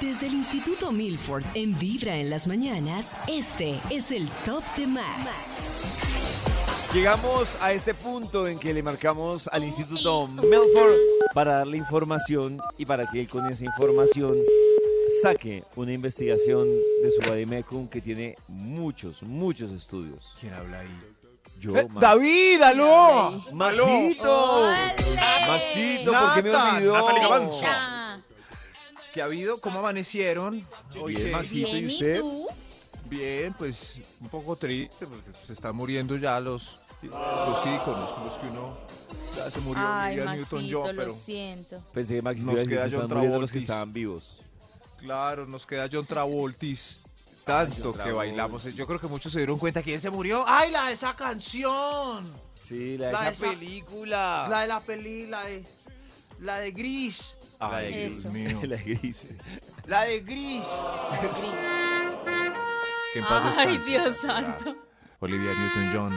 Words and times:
Desde 0.00 0.26
el 0.26 0.34
Instituto 0.34 0.92
Milford 0.92 1.44
en 1.54 1.76
Vibra 1.78 2.16
en 2.16 2.30
las 2.30 2.46
mañanas, 2.46 3.16
este 3.26 3.80
es 3.90 4.12
el 4.12 4.28
Top 4.44 4.62
de 4.76 4.86
Max. 4.86 5.36
Llegamos 6.94 7.48
a 7.60 7.72
este 7.72 7.94
punto 7.94 8.46
en 8.46 8.58
que 8.58 8.72
le 8.72 8.82
marcamos 8.82 9.48
al 9.48 9.64
Instituto 9.64 10.26
Milford 10.28 10.96
para 11.34 11.58
darle 11.58 11.78
información 11.78 12.60
y 12.78 12.86
para 12.86 13.06
que 13.10 13.20
él 13.20 13.28
con 13.28 13.46
esa 13.50 13.64
información 13.64 14.36
saque 15.22 15.64
una 15.76 15.92
investigación 15.92 16.68
de 17.02 17.10
su 17.10 17.20
Bademecum 17.28 17.88
que 17.88 18.00
tiene 18.00 18.36
muchos, 18.46 19.22
muchos 19.22 19.70
estudios. 19.72 20.36
¿Quién 20.40 20.54
habla 20.54 20.80
ahí? 20.80 20.88
Yo, 21.58 21.76
Eh, 21.76 21.88
Max. 21.88 22.00
¡David, 22.00 22.62
aló! 22.62 23.42
Maxito. 23.52 24.54
¡Ole! 24.60 24.94
Maxito, 25.48 26.12
¿por 26.12 26.34
qué 26.34 26.42
me 26.42 26.54
olvidó? 26.54 27.97
¿Qué 29.18 29.22
ha 29.22 29.24
habido? 29.24 29.60
¿Cómo 29.60 29.80
amanecieron? 29.80 30.64
Oye, 31.00 31.16
Bien, 31.18 31.32
Maxito, 31.32 31.66
¿y 31.66 31.72
Bien, 31.72 31.90
¿y 31.90 31.92
usted? 31.94 32.20
tú? 32.20 32.46
Bien, 33.10 33.52
pues 33.58 33.98
un 34.20 34.28
poco 34.28 34.54
triste 34.54 35.08
porque 35.08 35.32
se 35.44 35.54
están 35.54 35.74
muriendo 35.74 36.16
ya 36.16 36.38
los, 36.38 36.78
los 37.02 37.66
íconos 37.66 38.12
con 38.12 38.24
los 38.26 38.38
que 38.38 38.46
uno 38.46 38.78
ya 39.34 39.50
se 39.50 39.58
murió 39.58 39.82
Ay, 39.84 40.20
Olivia 40.20 40.34
Newton-John, 40.36 40.82
Maxito, 40.82 40.96
pero 40.96 41.06
lo 41.08 41.14
siento. 41.18 41.82
Pensé 41.92 42.14
que 42.14 42.22
Maxito 42.22 42.46
Nos 42.46 42.52
iba 42.52 42.60
a 42.60 42.62
decir, 42.64 42.70
queda 42.76 42.80
se 42.82 42.86
están 42.90 43.00
John 43.08 43.16
muriendo 43.18 43.40
los 43.40 43.50
que 43.50 43.58
Travoltis. 43.58 43.68
estaban 43.70 43.92
vivos. 43.92 44.36
claro, 44.98 45.46
nos 45.48 45.66
queda 45.66 45.88
John 45.92 46.06
Travoltis. 46.06 47.00
Tanto 47.44 47.92
John 47.92 48.04
que 48.04 48.12
bailamos. 48.12 48.72
Yo 48.72 48.86
creo 48.86 49.00
que 49.00 49.08
muchos 49.08 49.32
se 49.32 49.38
dieron 49.40 49.58
cuenta 49.58 49.82
quién 49.82 49.98
se 49.98 50.10
murió. 50.10 50.44
¡Ay, 50.46 50.70
la 50.70 50.86
de 50.86 50.92
esa 50.92 51.16
canción! 51.16 52.30
Sí, 52.60 52.96
la 52.96 53.06
de 53.06 53.12
La 53.14 53.18
esa 53.30 53.30
esa- 53.30 53.50
película. 53.50 54.46
La 54.48 54.60
de 54.60 54.68
la 54.68 54.78
peli, 54.78 55.26
la 55.26 55.42
de. 55.44 55.64
La 56.38 56.58
de 56.60 56.70
Gris. 56.70 57.36
La 57.60 57.76
Ay, 57.76 57.92
de 57.94 58.08
Dios 58.10 58.24
mío. 58.32 58.60
La 58.64 58.76
gris. 58.76 59.28
La 59.86 60.02
de 60.04 60.20
Gris. 60.20 60.66
Gris. 61.22 61.44
Que 63.12 63.18
en 63.20 63.24
paz 63.24 63.56
Ay, 63.58 63.78
descanse, 63.78 63.90
Dios 63.90 64.16
santo. 64.18 64.76
Olivia 65.20 65.52
Newton-John, 65.54 66.16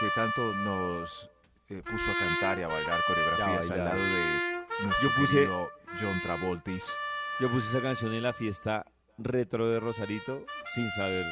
que 0.00 0.08
tanto 0.14 0.52
nos 0.54 1.30
eh, 1.68 1.82
puso 1.88 2.10
a 2.10 2.14
cantar 2.18 2.58
y 2.58 2.62
a 2.62 2.68
bailar 2.68 3.00
coreografías 3.06 3.68
Ya, 3.68 3.74
al 3.74 3.84
lado 3.84 4.02
de 4.02 4.84
nuestro 4.84 5.08
Yo 5.10 5.14
puse- 5.14 5.32
querido 5.34 5.70
John 6.00 6.20
Travoltis. 6.22 6.92
Yo 7.38 7.48
puse 7.50 7.68
esa 7.68 7.80
canción 7.80 8.12
en 8.14 8.22
la 8.22 8.32
fiesta 8.32 8.86
retro 9.18 9.68
de 9.68 9.78
Rosarito 9.78 10.44
sin 10.74 10.90
saber 10.92 11.24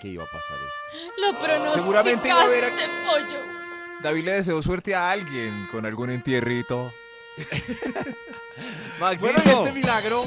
que 0.00 0.08
iba 0.08 0.24
a 0.24 0.26
pasar 0.26 0.56
esto. 0.58 1.20
Lo 1.20 1.38
pronosticaste, 1.38 1.78
Seguramente 1.80 2.28
iba 2.28 2.40
a 2.40 2.44
haber- 2.44 2.72
pollo. 3.06 3.40
David 4.02 4.24
le 4.24 4.32
deseó 4.32 4.60
suerte 4.62 4.94
a 4.94 5.10
alguien 5.10 5.66
con 5.70 5.86
algún 5.86 6.10
entierrito. 6.10 6.92
Maxito, 9.00 9.32
Bueno, 9.32 9.42
y 9.44 9.48
este 9.50 9.72
milagro. 9.72 10.24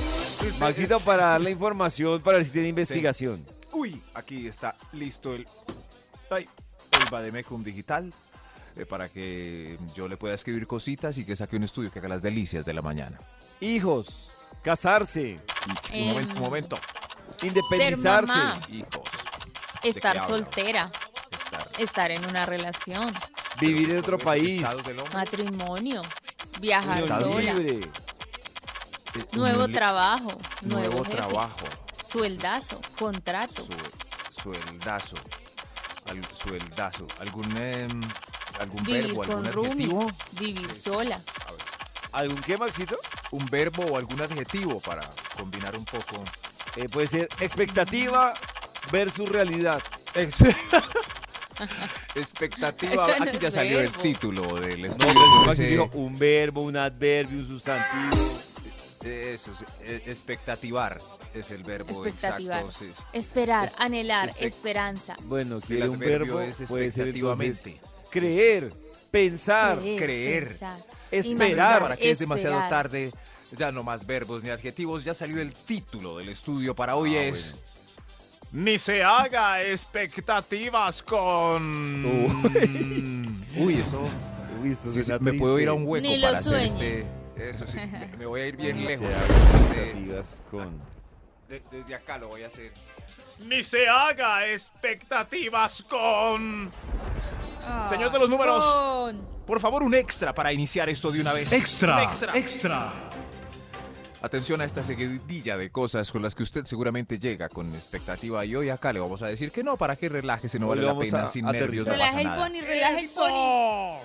Maxito, 0.59 0.99
para 1.01 1.25
darle 1.27 1.51
información, 1.51 2.21
para 2.21 2.37
ver 2.37 2.45
si 2.45 2.51
tiene 2.51 2.69
investigación. 2.69 3.45
Uy, 3.71 4.01
aquí 4.13 4.47
está 4.47 4.75
listo 4.93 5.33
el, 5.33 5.47
ay, 6.29 6.47
el 6.91 7.09
Bademecum 7.09 7.63
digital 7.63 8.13
eh, 8.75 8.85
para 8.85 9.09
que 9.09 9.77
yo 9.95 10.07
le 10.07 10.17
pueda 10.17 10.33
escribir 10.35 10.65
cositas 10.67 11.17
y 11.17 11.25
que 11.25 11.35
saque 11.35 11.55
un 11.55 11.63
estudio 11.63 11.91
que 11.91 11.99
haga 11.99 12.07
las 12.09 12.21
delicias 12.21 12.65
de 12.65 12.73
la 12.73 12.81
mañana. 12.81 13.19
Hijos, 13.59 14.31
casarse, 14.63 15.39
Un 15.67 15.77
Em, 15.95 16.07
momento, 16.09 16.33
un 16.35 16.41
momento. 16.41 16.79
independizarse. 17.41 18.27
mamá. 18.31 18.61
Hijos. 18.69 19.09
Estar 19.83 20.25
soltera, 20.27 20.91
Estar 21.31 21.69
estar 21.77 22.11
en 22.11 22.25
una 22.25 22.45
relación, 22.45 23.13
Vivir 23.59 23.91
en 23.91 23.99
otro 23.99 24.17
país. 24.17 24.61
matrimonio, 25.13 26.01
viajar 26.59 26.99
sola, 26.99 27.19
libre. 27.53 27.89
nuevo 29.33 29.67
trabajo, 29.69 30.37
nuevo, 30.61 30.87
Nuevo 30.89 31.03
jefe, 31.05 31.17
trabajo. 31.17 31.65
sueldazo, 32.09 32.79
contrato. 32.97 33.61
Su- 33.63 33.73
sueldazo. 34.41 35.15
Al- 36.09 36.25
sueldazo. 36.35 37.07
¿Algún, 37.21 37.55
em, 37.57 38.01
algún 38.59 38.83
Vivir 38.83 39.05
verbo, 39.07 39.23
algún 39.23 39.35
con 39.43 39.53
roomies, 39.53 39.71
adjetivo? 39.89 40.11
vivir 40.33 40.73
sola. 40.73 41.21
¿Algún 42.11 42.41
qué, 42.41 42.57
Maxito? 42.57 42.97
Un 43.31 43.45
verbo 43.47 43.83
o 43.85 43.97
algún 43.97 44.21
adjetivo 44.21 44.79
para 44.79 45.09
combinar 45.37 45.75
un 45.77 45.85
poco. 45.85 46.23
Eh, 46.75 46.87
puede 46.89 47.07
ser 47.07 47.29
expectativa 47.39 48.33
versus 48.91 49.27
realidad. 49.29 49.81
Ex- 50.13 50.35
Expectativa. 52.15 52.93
Eso 52.93 53.07
no 53.19 53.23
Aquí 53.25 53.35
es 53.37 53.39
ya 53.41 53.51
salió 53.51 53.79
el 53.79 53.87
verbo. 53.87 54.01
título 54.01 54.55
del 54.59 54.85
estudio. 54.85 55.13
dijo 55.57 55.89
un 55.93 56.17
verbo, 56.19 56.61
un 56.61 56.77
adverbio, 56.77 57.39
un 57.39 57.47
sustantivo. 57.47 58.23
Eso, 59.03 59.51
es, 59.51 59.65
eh, 59.81 60.01
expectativar 60.05 60.97
es 61.33 61.51
el 61.51 61.63
verbo 61.63 62.05
exacto. 62.05 62.71
sí, 62.71 62.89
sí. 62.95 63.03
Esperar, 63.11 63.65
Es- 63.65 63.73
anhelar, 63.77 64.29
esperanza. 64.39 65.15
Bueno, 65.23 65.59
quiere 65.59 65.89
un 65.89 65.95
adverbio 65.95 66.37
verbo, 66.37 66.41
es 66.41 66.69
puede 66.69 66.89
ser 66.89 67.07
entonces 67.09 67.57
expectativamente. 67.67 67.81
creer, 68.09 68.73
pensar, 69.11 69.79
creer. 69.97 70.47
pensar, 70.49 70.77
esperar. 71.11 71.81
Para 71.81 71.97
que 71.97 72.11
es 72.11 72.19
demasiado 72.19 72.55
Esperar. 72.55 72.69
tarde, 72.83 73.11
ya 73.51 73.73
no 73.73 73.83
más 73.83 74.05
verbos 74.05 74.41
ni 74.43 74.51
adjetivos, 74.51 75.03
ya 75.03 75.13
salió 75.13 75.41
el 75.41 75.51
título 75.53 76.17
del 76.19 76.29
estudio 76.29 76.73
para 76.73 76.95
hoy 76.95 77.17
Ah, 77.17 77.23
es... 77.25 77.57
Ni 78.53 78.77
se 78.77 79.03
haga 79.03 79.63
expectativas 79.63 81.01
con... 81.01 82.05
Uy, 83.57 83.73
eso... 83.81 84.07
Uy, 84.61 84.71
esto 84.71 84.87
sí, 84.89 85.01
me 85.19 85.33
puedo 85.33 85.59
ir 85.59 85.67
a 85.69 85.73
un 85.73 85.85
hueco 85.87 86.07
Ni 86.07 86.21
para 86.21 86.37
hacer 86.37 86.59
este... 86.59 87.05
Eso 87.35 87.65
sí, 87.65 87.77
me, 87.77 88.07
me 88.17 88.25
voy 88.27 88.41
a 88.41 88.45
ir 88.47 88.55
bien 88.55 88.77
Se 88.77 88.83
lejos. 88.83 89.07
este- 89.07 89.57
expectativas 89.57 90.43
con... 90.51 90.79
de- 91.49 91.63
desde 91.71 91.95
acá 91.95 92.19
lo 92.19 92.27
voy 92.27 92.43
a 92.43 92.47
hacer. 92.47 92.71
Ni 93.39 93.63
se 93.63 93.87
haga 93.87 94.47
expectativas 94.47 95.81
con... 95.83 96.69
Ah, 97.65 97.87
Señor 97.89 98.11
de 98.11 98.19
los 98.19 98.29
números. 98.29 98.63
con- 98.63 99.27
Por 99.47 99.59
favor, 99.59 99.81
un 99.81 99.95
extra 99.95 100.31
para 100.33 100.53
iniciar 100.53 100.89
esto 100.89 101.11
de 101.11 101.21
una 101.21 101.33
vez. 101.33 101.51
Extra, 101.51 101.95
Un 101.95 102.03
extra. 102.03 102.37
extra. 102.37 102.93
Atención 104.23 104.61
a 104.61 104.63
esta 104.63 104.83
seguidilla 104.83 105.57
de 105.57 105.69
cosas 105.69 106.09
con 106.09 106.21
las 106.21 106.33
que 106.33 106.43
usted 106.43 106.63
seguramente 106.65 107.19
llega 107.19 107.49
con 107.49 107.67
expectativa 107.75 108.45
y 108.45 108.55
hoy 108.55 108.69
acá 108.69 108.93
le 108.93 109.01
vamos 109.01 109.21
a 109.21 109.27
decir 109.27 109.51
que 109.51 109.65
no, 109.65 109.75
para 109.75 109.97
que 109.97 110.07
relájese, 110.07 110.59
no 110.59 110.67
Hoy 110.67 110.79
vale 110.79 110.81
le 110.83 110.87
la 110.93 110.97
pena, 110.97 111.23
a 111.25 111.27
sin 111.27 111.45
nervios 111.45 111.85
no 111.85 111.93
pasa 111.97 112.21
el 112.21 112.27
nada. 112.27 112.47
pony, 112.47 112.61
relaja 112.61 112.99
el 112.99 113.09
pony. 113.09 113.99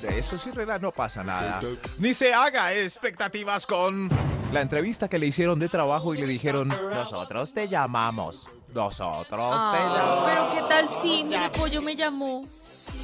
De 0.00 0.16
eso 0.16 0.38
sí, 0.38 0.52
relaja, 0.52 0.78
no 0.78 0.92
pasa 0.92 1.24
nada. 1.24 1.60
Ni 1.98 2.14
se 2.14 2.32
haga 2.32 2.72
expectativas 2.72 3.66
con... 3.66 4.08
La 4.52 4.60
entrevista 4.60 5.08
que 5.08 5.18
le 5.18 5.26
hicieron 5.26 5.58
de 5.58 5.68
trabajo 5.68 6.14
y 6.14 6.18
le 6.18 6.26
dijeron, 6.28 6.68
nosotros 6.68 7.52
te 7.52 7.66
llamamos, 7.68 8.48
nosotros 8.72 9.26
te 9.26 9.34
Ah, 9.36 9.92
llamamos. 9.96 10.24
pero 10.30 10.50
qué 10.54 10.68
tal 10.68 10.88
sí, 11.02 11.24
mire, 11.28 11.50
Pollo 11.50 11.82
me 11.82 11.96
llamó. 11.96 12.46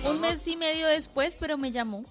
Un 0.08 0.20
mes 0.20 0.47
y 0.47 0.54
medio 0.56 0.87
después, 0.87 1.34
pero 1.41 1.58
me 1.58 1.72
llamó. 1.72 2.04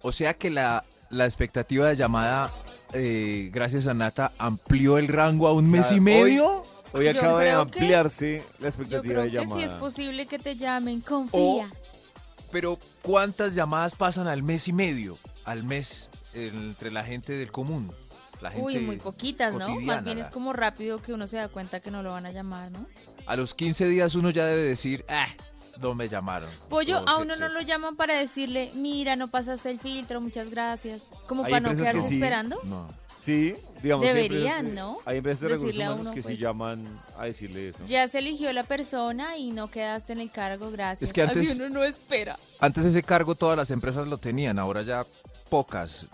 O 0.00 0.10
sea 0.10 0.34
que 0.34 0.50
la, 0.50 0.82
la 1.10 1.24
expectativa 1.26 1.86
de 1.88 1.94
llamada, 1.94 2.50
eh, 2.94 3.50
gracias 3.52 3.86
a 3.86 3.94
Nata, 3.94 4.32
amplió 4.38 4.98
el 4.98 5.08
rango 5.08 5.46
a 5.48 5.52
un 5.52 5.70
mes 5.70 5.82
Claro, 5.88 5.96
y 5.96 6.00
medio. 6.00 6.62
Hoy 6.94 7.08
acaba 7.08 7.40
de 7.40 7.46
que- 7.46 7.52
ampliarse 7.52 8.42
la 8.58 8.60
Yo 8.60 8.66
expectativa 8.68 9.02
creo 9.12 9.22
de 9.22 9.30
que 9.30 9.36
llamada. 9.36 9.60
sí 9.60 9.66
es 9.66 9.72
posible 9.74 10.26
que 10.26 10.38
te 10.38 10.56
llamen, 10.56 11.00
confía. 11.00 11.70
Pero 12.50 12.78
¿cuántas 13.00 13.54
llamadas 13.54 13.94
pasan 13.94 14.26
al 14.28 14.42
mes 14.42 14.68
y 14.68 14.72
medio? 14.74 15.18
Al 15.44 15.64
mes 15.64 16.10
entre 16.34 16.90
la 16.90 17.02
gente 17.04 17.32
del 17.32 17.50
común. 17.50 17.90
La 18.42 18.50
gente 18.50 18.66
Uy, 18.66 18.78
muy 18.80 18.96
poquitas, 18.96 19.54
¿no? 19.54 19.80
Más 19.80 20.04
bien 20.04 20.18
es 20.18 20.28
como 20.28 20.52
rápido 20.52 21.00
que 21.00 21.12
uno 21.12 21.26
se 21.26 21.36
da 21.36 21.48
cuenta 21.48 21.80
que 21.80 21.90
no 21.90 22.02
lo 22.02 22.10
van 22.12 22.26
a 22.26 22.32
llamar, 22.32 22.70
¿no? 22.72 22.86
A 23.24 23.36
los 23.36 23.54
15 23.54 23.86
días 23.86 24.14
uno 24.16 24.30
ya 24.30 24.44
debe 24.46 24.62
decir, 24.62 25.04
ah, 25.08 25.26
no 25.80 25.94
me 25.94 26.08
llamaron. 26.08 26.48
Pollo, 26.68 27.00
No, 27.00 27.08
a 27.08 27.16
uno 27.18 27.36
no 27.36 27.48
lo 27.48 27.60
llaman 27.60 27.96
para 27.96 28.14
decirle, 28.18 28.70
mira, 28.74 29.16
no 29.16 29.28
pasaste 29.28 29.70
el 29.70 29.80
filtro, 29.80 30.20
muchas 30.20 30.50
gracias. 30.50 31.00
Como 31.26 31.42
para 31.42 31.60
no 31.60 31.70
que 31.70 31.76
quedarse 31.76 32.02
sí. 32.08 32.14
esperando. 32.14 32.58
No. 32.64 32.88
Sí, 33.18 33.54
digamos. 33.84 34.04
que 34.04 34.12
Deberían, 34.14 34.66
que- 34.66 34.72
¿no? 34.72 34.98
Hay 35.04 35.18
empresas 35.18 35.42
de 35.42 35.48
recursos 35.50 35.76
humanos 35.76 36.08
que 36.12 36.22
sí 36.22 36.28
pues. 36.30 36.38
llaman 36.40 37.00
a 37.16 37.26
decirle 37.26 37.68
eso. 37.68 37.84
Ya 37.86 38.08
se 38.08 38.18
eligió 38.18 38.52
la 38.52 38.64
persona 38.64 39.36
y 39.36 39.52
no 39.52 39.70
quedaste 39.70 40.12
en 40.12 40.18
el 40.20 40.30
cargo, 40.32 40.72
gracias. 40.72 41.02
Es 41.08 41.12
que 41.12 41.22
antes- 41.22 41.50
Así 41.52 41.60
uno 41.62 41.68
no 41.70 41.84
espera. 41.84 42.36
Antes 42.58 42.84
ese 42.84 43.02
cargo 43.04 43.36
todas 43.36 43.56
las 43.56 43.70
empresas 43.70 44.08
lo 44.08 44.18
tenían, 44.18 44.58
ahora 44.58 44.82
ya 44.82 45.06
pocas 45.52 46.08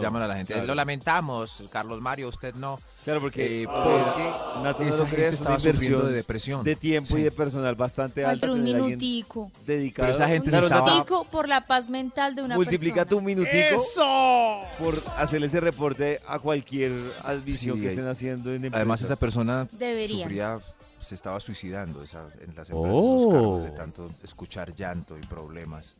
llaman 0.00 0.22
a 0.22 0.26
la 0.26 0.36
gente. 0.36 0.54
claro. 0.54 0.68
Lo 0.68 0.74
lamentamos, 0.74 1.62
Carlos 1.70 2.00
Mario, 2.00 2.30
usted 2.30 2.54
no. 2.54 2.80
Claro, 3.04 3.20
porque, 3.20 3.64
Eh, 3.64 3.66
porque 3.66 4.32
Nati, 4.62 4.84
no 4.84 4.88
esa 4.88 5.06
gente 5.06 5.28
estaba 5.28 5.60
sufriendo 5.60 6.04
de 6.04 6.12
depresión. 6.14 6.64
de 6.64 6.74
tiempo 6.74 7.18
y 7.18 7.22
de 7.24 7.30
personal 7.30 7.74
bastante 7.74 8.24
pero 8.40 8.54
un 8.54 8.62
minutico. 8.64 9.52
dedicado. 9.66 10.06
Pero 10.06 10.16
esa 10.16 10.26
gente 10.28 10.48
Claro, 10.48 10.62
se 10.62 10.72
estaba- 10.72 10.80
Nati, 10.86 10.92
Minutico 10.92 11.24
por 11.30 11.46
la 11.46 11.66
paz 11.66 11.90
mental 11.90 12.34
de 12.34 12.42
una 12.42 12.54
multiplica 12.56 13.04
tu 13.04 13.16
persona. 13.16 13.26
minutico 13.26 13.82
¡Eso! 13.84 14.60
por 14.82 14.94
hacerle 15.18 15.48
ese 15.48 15.60
reporte 15.60 16.20
a 16.26 16.38
cualquier 16.38 16.92
admisión 17.24 17.76
Sí, 17.76 17.82
que 17.82 17.88
estén 17.88 18.06
haciendo 18.08 18.48
en 18.48 18.56
empresas. 18.56 18.76
Además, 18.76 19.02
esa 19.02 19.16
persona 19.16 19.68
Deberían. 19.72 20.20
sufría, 20.22 20.58
se 20.98 21.14
estaba 21.14 21.38
suicidando 21.38 22.02
esa- 22.02 22.28
en 22.40 22.54
las 22.56 22.70
empresas 22.70 23.04
sus 23.04 23.24
Oh. 23.26 23.30
cargos 23.30 23.64
de 23.64 23.70
tanto 23.72 24.10
escuchar 24.22 24.74
llanto 24.74 25.18
y 25.18 25.26
problemas. 25.26 25.96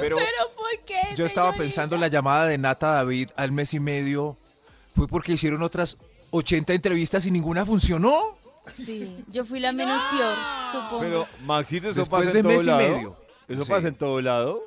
Pero 0.00 0.16
Pero 0.16 0.54
¿por 0.56 0.84
qué? 0.86 0.96
yo 1.16 1.24
estaba 1.26 1.48
señorita? 1.48 1.62
pensando 1.64 1.94
en 1.94 2.00
la 2.00 2.08
llamada 2.08 2.46
de 2.46 2.58
Nata 2.58 2.88
David 2.88 3.30
al 3.36 3.52
mes 3.52 3.74
y 3.74 3.80
medio. 3.80 4.36
Fue 4.94 5.06
porque 5.06 5.32
hicieron 5.32 5.62
otras 5.62 5.96
80 6.30 6.72
entrevistas 6.74 7.24
y 7.26 7.30
ninguna 7.30 7.64
funcionó. 7.64 8.36
Sí, 8.84 9.24
yo 9.28 9.44
fui 9.44 9.60
la 9.60 9.72
menos 9.72 10.00
peor, 10.10 10.34
supongo. 10.72 11.00
Pero, 11.00 11.26
Maxito, 11.44 11.88
eso 11.88 12.00
Después 12.00 12.26
pasa 12.26 12.32
de 12.32 12.38
en 12.40 12.42
todo 12.42 12.52
mes 12.52 12.62
y 12.64 12.66
lado. 12.66 12.78
medio. 12.80 13.16
Eso 13.48 13.64
Sí. 13.64 13.70
pasa 13.70 13.88
en 13.88 13.94
todo 13.94 14.20
lado. 14.20 14.62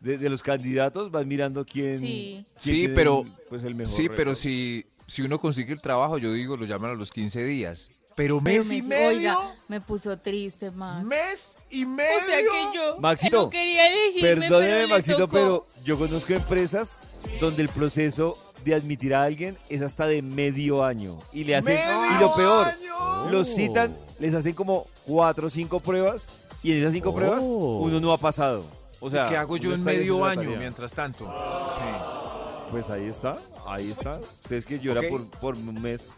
De, 0.00 0.18
de 0.18 0.28
los 0.28 0.42
candidatos 0.42 1.10
vas 1.10 1.24
mirando 1.24 1.64
quién. 1.64 1.98
Sí. 2.00 2.44
quién 2.44 2.46
Sí, 2.58 2.70
tiene 2.72 2.94
pero- 2.94 3.22
el, 3.22 3.32
pues, 3.48 3.64
el 3.64 3.74
mejor 3.74 3.94
Sí, 3.94 4.08
pero 4.10 4.34
si, 4.34 4.84
si 5.06 5.22
uno 5.22 5.40
consigue 5.40 5.72
el 5.72 5.80
trabajo, 5.80 6.18
yo 6.18 6.30
digo, 6.32 6.56
lo 6.58 6.66
llaman 6.66 6.90
a 6.90 6.94
los 6.94 7.10
15 7.10 7.42
días. 7.44 7.90
Pero 8.16 8.40
Pero 8.42 8.56
mes 8.58 8.72
y 8.72 8.80
me- 8.82 8.88
medio. 8.88 9.08
Oiga, 9.38 9.54
me 9.68 9.80
puso 9.80 10.18
triste, 10.18 10.70
Max. 10.70 11.04
Mes 11.04 11.58
y 11.70 11.84
medio. 11.86 12.16
O 12.18 12.24
sea 12.26 12.38
que 12.38 12.74
yo 12.76 12.96
Maxito, 12.98 13.42
no 13.42 13.50
quería 13.50 13.86
elegirme, 13.86 14.28
Perdóneme, 14.28 14.66
pero 14.72 14.86
le 14.86 14.94
Maxito, 14.94 15.16
tocó. 15.18 15.32
pero 15.32 15.66
yo 15.84 15.98
conozco 15.98 16.32
empresas 16.32 17.02
donde 17.40 17.62
el 17.62 17.68
proceso 17.68 18.38
de 18.64 18.74
admitir 18.74 19.14
a 19.14 19.22
alguien 19.22 19.56
es 19.68 19.82
hasta 19.82 20.06
de 20.08 20.22
medio 20.22 20.82
año. 20.82 21.18
Y 21.32 21.44
le 21.44 21.56
hacen. 21.56 21.74
¡Medio 21.76 22.16
y 22.16 22.20
lo 22.20 22.34
peor, 22.34 22.66
año! 22.66 23.30
los 23.30 23.54
citan, 23.54 23.96
les 24.18 24.32
hacen 24.34 24.54
como 24.54 24.86
cuatro 25.04 25.48
o 25.48 25.50
cinco 25.50 25.78
pruebas. 25.80 26.36
Y 26.62 26.72
en 26.72 26.78
esas 26.80 26.94
cinco 26.94 27.14
pruebas, 27.14 27.44
uno 27.44 28.00
no 28.00 28.12
ha 28.12 28.18
pasado. 28.18 28.64
O 28.98 29.10
sea, 29.10 29.28
¿Qué 29.28 29.36
hago 29.36 29.58
yo 29.58 29.74
en 29.74 29.84
medio 29.84 30.24
año 30.24 30.40
tarea. 30.42 30.58
mientras 30.58 30.94
tanto? 30.94 31.26
Sí. 31.26 32.70
Pues 32.70 32.88
ahí 32.88 33.04
está, 33.04 33.38
ahí 33.66 33.90
está. 33.90 34.12
Ustedes 34.42 34.64
que 34.64 34.78
llora 34.80 35.02
por, 35.08 35.28
por 35.38 35.54
un 35.54 35.80
mes. 35.82 36.08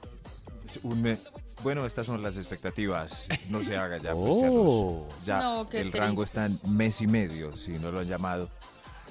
Un 0.84 1.02
mes. 1.02 1.20
Bueno, 1.62 1.84
estas 1.86 2.06
son 2.06 2.22
las 2.22 2.36
expectativas. 2.36 3.26
No 3.48 3.62
se 3.62 3.76
haga 3.76 3.98
ya. 3.98 4.12
pues, 4.14 4.40
ya 4.40 4.48
los- 4.48 5.24
ya 5.24 5.38
No, 5.38 5.68
qué 5.68 5.78
el 5.78 5.82
triste. 5.90 5.98
rango 6.00 6.22
está 6.24 6.46
en 6.46 6.60
mes 6.64 7.00
y 7.00 7.06
medio. 7.06 7.56
Si 7.56 7.72
no 7.72 7.90
lo 7.90 8.00
han 8.00 8.06
llamado, 8.06 8.48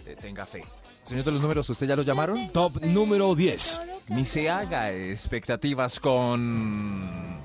eh, 0.05 0.15
tenga 0.19 0.45
fe. 0.45 0.63
Señor 1.03 1.23
de 1.25 1.31
los 1.31 1.41
números, 1.41 1.69
¿usted 1.69 1.87
ya 1.87 1.95
lo 1.95 2.03
llamaron? 2.03 2.51
Top 2.51 2.81
número 2.81 3.33
10. 3.35 3.79
Ni 4.09 4.25
se 4.25 4.49
haga 4.49 4.91
expectativas 4.93 5.99
con... 5.99 7.37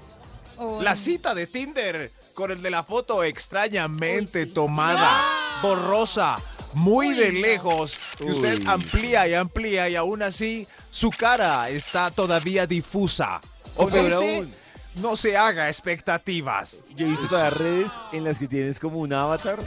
La 0.80 0.94
cita 0.94 1.34
de 1.34 1.46
Tinder 1.48 2.12
con 2.34 2.50
el 2.52 2.62
de 2.62 2.70
la 2.70 2.84
foto 2.84 3.24
extrañamente 3.24 4.42
Uy, 4.42 4.46
sí. 4.46 4.52
tomada, 4.52 5.20
borrosa, 5.60 6.38
muy 6.74 7.08
Uy, 7.08 7.16
de 7.16 7.32
no. 7.32 7.40
lejos. 7.40 7.98
Usted 8.24 8.58
Uy. 8.60 8.64
amplía 8.68 9.26
y 9.26 9.34
amplía 9.34 9.88
y 9.88 9.96
aún 9.96 10.22
así 10.22 10.66
su 10.90 11.10
cara 11.10 11.68
está 11.68 12.10
todavía 12.12 12.66
difusa. 12.66 13.40
O 13.76 13.88
peor 13.88 14.12
aún. 14.12 14.52
No 14.96 15.16
se 15.16 15.36
haga 15.36 15.68
expectativas. 15.68 16.84
Yo 16.96 17.06
he 17.06 17.10
visto 17.10 17.26
todas 17.28 17.44
las 17.52 17.56
redes 17.58 17.92
en 18.12 18.24
las 18.24 18.38
que 18.38 18.48
tienes 18.48 18.78
como 18.78 18.98
un 18.98 19.12
avatar, 19.12 19.58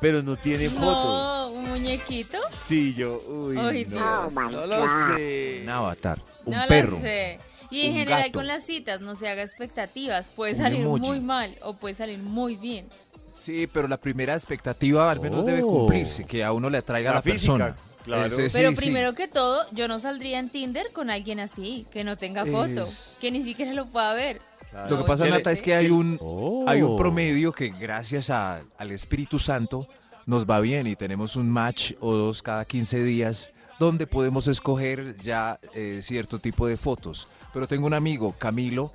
pero 0.00 0.22
no 0.22 0.36
tiene 0.36 0.68
foto. 0.68 0.84
No, 0.84 1.48
un 1.50 1.70
muñequito. 1.70 2.38
Sí, 2.62 2.94
yo, 2.94 3.18
uy, 3.28 3.56
Ay, 3.58 3.86
no, 3.86 4.30
no 4.30 4.66
lo 4.66 4.86
sé. 5.16 5.60
Un 5.62 5.70
avatar. 5.70 6.20
Un 6.44 6.54
no 6.54 6.66
perro. 6.68 6.90
lo 6.92 7.00
sé. 7.00 7.40
Y 7.70 7.86
en 7.86 7.94
general 7.94 8.20
gato. 8.22 8.32
con 8.32 8.46
las 8.46 8.64
citas 8.64 9.00
no 9.00 9.16
se 9.16 9.28
haga 9.28 9.42
expectativas. 9.42 10.28
Puede 10.28 10.52
Un 10.52 10.58
salir 10.58 10.80
emoji. 10.82 11.00
muy 11.00 11.20
mal 11.20 11.56
o 11.62 11.74
puede 11.74 11.94
salir 11.94 12.18
muy 12.18 12.56
bien. 12.56 12.86
Sí, 13.34 13.66
pero 13.66 13.88
la 13.88 13.96
primera 13.96 14.34
expectativa 14.34 15.10
al 15.10 15.20
menos 15.20 15.44
debe 15.46 15.62
Oh. 15.62 15.68
cumplirse, 15.70 16.24
que 16.24 16.44
a 16.44 16.52
uno 16.52 16.68
le 16.70 16.78
atraiga 16.78 17.10
La 17.10 17.16
la, 17.16 17.22
física, 17.22 17.52
persona. 17.54 17.76
claro. 18.04 18.26
Ese 18.26 18.50
sí, 18.50 18.56
Pero 18.56 18.70
sí. 18.70 18.76
primero 18.76 19.14
que 19.14 19.26
todo, 19.28 19.66
yo 19.72 19.88
no 19.88 19.98
saldría 19.98 20.38
en 20.38 20.48
Tinder 20.50 20.86
con 20.92 21.10
alguien 21.10 21.40
así, 21.40 21.86
que 21.90 22.04
no 22.04 22.16
tenga 22.16 22.44
foto, 22.46 22.82
Es- 22.84 23.14
que 23.20 23.30
ni 23.32 23.42
siquiera 23.42 23.72
lo 23.72 23.86
pueda 23.86 24.14
ver. 24.14 24.40
Claro. 24.76 24.90
Lo 24.90 24.98
que 25.02 25.08
pasa, 25.08 25.24
¿Qué 25.24 25.30
le- 25.30 25.36
Nata, 25.38 25.52
es 25.52 25.62
que 25.62 25.74
hay 25.74 25.88
un, 25.88 26.18
Oh. 26.20 26.64
hay 26.68 26.82
un 26.82 26.98
promedio 26.98 27.50
que 27.50 27.68
gracias 27.70 28.28
a- 28.28 28.60
al 28.76 28.90
Espíritu 28.90 29.38
Santo 29.38 29.88
nos 30.26 30.44
va 30.44 30.60
bien 30.60 30.86
y 30.86 30.96
tenemos 30.96 31.34
un 31.36 31.48
match 31.48 31.92
o 32.00 32.12
dos 32.14 32.42
cada 32.42 32.64
15 32.66 33.02
días 33.02 33.50
donde 33.78 34.06
podemos 34.06 34.48
escoger 34.48 35.16
ya 35.22 35.58
eh, 35.72 36.00
cierto 36.02 36.38
tipo 36.40 36.66
de 36.66 36.76
fotos. 36.76 37.26
Pero 37.54 37.66
tengo 37.66 37.86
un 37.86 37.94
amigo, 37.94 38.34
Camilo, 38.36 38.92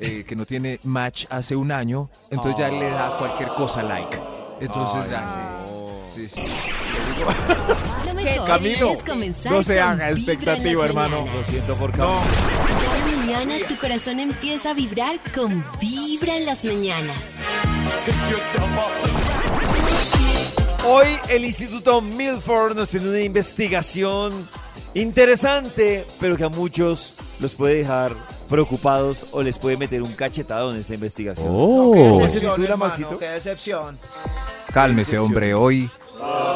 eh, 0.00 0.24
que 0.26 0.34
no 0.34 0.46
tiene 0.46 0.80
match 0.82 1.26
hace 1.30 1.54
un 1.54 1.70
año, 1.70 2.10
entonces 2.30 2.58
ya 2.58 2.68
le 2.68 2.90
da 2.90 3.16
cualquier 3.16 3.50
cosa 3.50 3.84
like. 3.84 4.18
Entonces 4.60 5.08
ya, 5.08 5.20
no. 5.64 5.86
sí, 6.08 6.28
sí, 6.28 6.40
sí. 6.40 6.50
Mejor 8.24 8.46
Camilo, 8.46 8.96
no 9.50 9.62
se 9.62 9.80
haga 9.80 10.10
expectativa, 10.10 10.84
hermano. 10.84 11.24
Lo 11.32 11.44
siento 11.44 11.74
por 11.76 11.96
No, 11.98 12.08
Cam- 12.14 12.28
Cada 12.28 13.16
mañana 13.16 13.54
tu 13.68 13.76
corazón 13.76 14.20
empieza 14.20 14.70
a 14.70 14.74
vibrar 14.74 15.16
con 15.34 15.64
Vibra 15.80 16.36
en 16.36 16.46
las 16.46 16.64
mañanas. 16.64 17.16
Hoy 20.86 21.06
el 21.28 21.44
Instituto 21.44 22.00
Milford 22.00 22.76
nos 22.76 22.88
tiene 22.90 23.08
una 23.08 23.20
investigación 23.20 24.48
interesante, 24.94 26.06
pero 26.18 26.36
que 26.36 26.44
a 26.44 26.48
muchos 26.48 27.14
los 27.38 27.52
puede 27.52 27.76
dejar 27.76 28.14
preocupados 28.48 29.26
o 29.30 29.42
les 29.42 29.58
puede 29.58 29.76
meter 29.76 30.02
un 30.02 30.12
cachetado 30.12 30.72
en 30.72 30.80
esta 30.80 30.94
investigación. 30.94 31.46
Oh. 31.50 31.92
¿Cómo 31.94 32.28
se 32.28 32.40
titula, 32.40 32.76
Maxito? 32.76 33.16
decepción. 33.18 33.96
Cálmese, 34.72 35.18
hombre, 35.18 35.54
hoy 35.54 35.90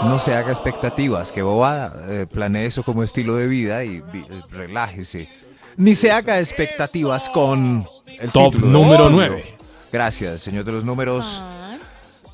no 0.04 0.18
se 0.18 0.34
haga 0.34 0.50
expectativas, 0.50 1.32
que 1.32 1.42
bobada. 1.42 1.94
Eh, 2.08 2.26
planee 2.30 2.66
eso 2.66 2.82
como 2.82 3.02
estilo 3.02 3.36
de 3.36 3.46
vida 3.46 3.84
y 3.84 4.00
vi- 4.12 4.26
eh, 4.28 4.42
relájese. 4.50 5.28
Ni 5.76 5.94
se 5.94 6.12
haga 6.12 6.38
expectativas 6.38 7.28
con 7.30 7.86
el 8.20 8.30
Top 8.30 8.52
título 8.52 8.70
número 8.72 8.92
estudio. 9.06 9.10
nueve. 9.10 9.56
Gracias, 9.92 10.42
señor 10.42 10.64
de 10.64 10.72
los 10.72 10.84
números. 10.84 11.40
Ah, 11.42 11.76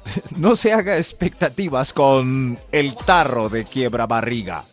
No 0.36 0.56
se 0.56 0.72
haga 0.72 0.96
expectativas 0.96 1.92
con 1.92 2.58
el 2.72 2.94
tarro 2.96 3.48
de 3.48 3.64
quiebra 3.64 4.06
barriga. 4.06 4.64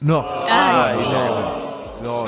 No. 0.00 0.24
Ay, 0.48 0.98
sí. 1.04 1.12
no, 1.12 2.02
no, 2.02 2.26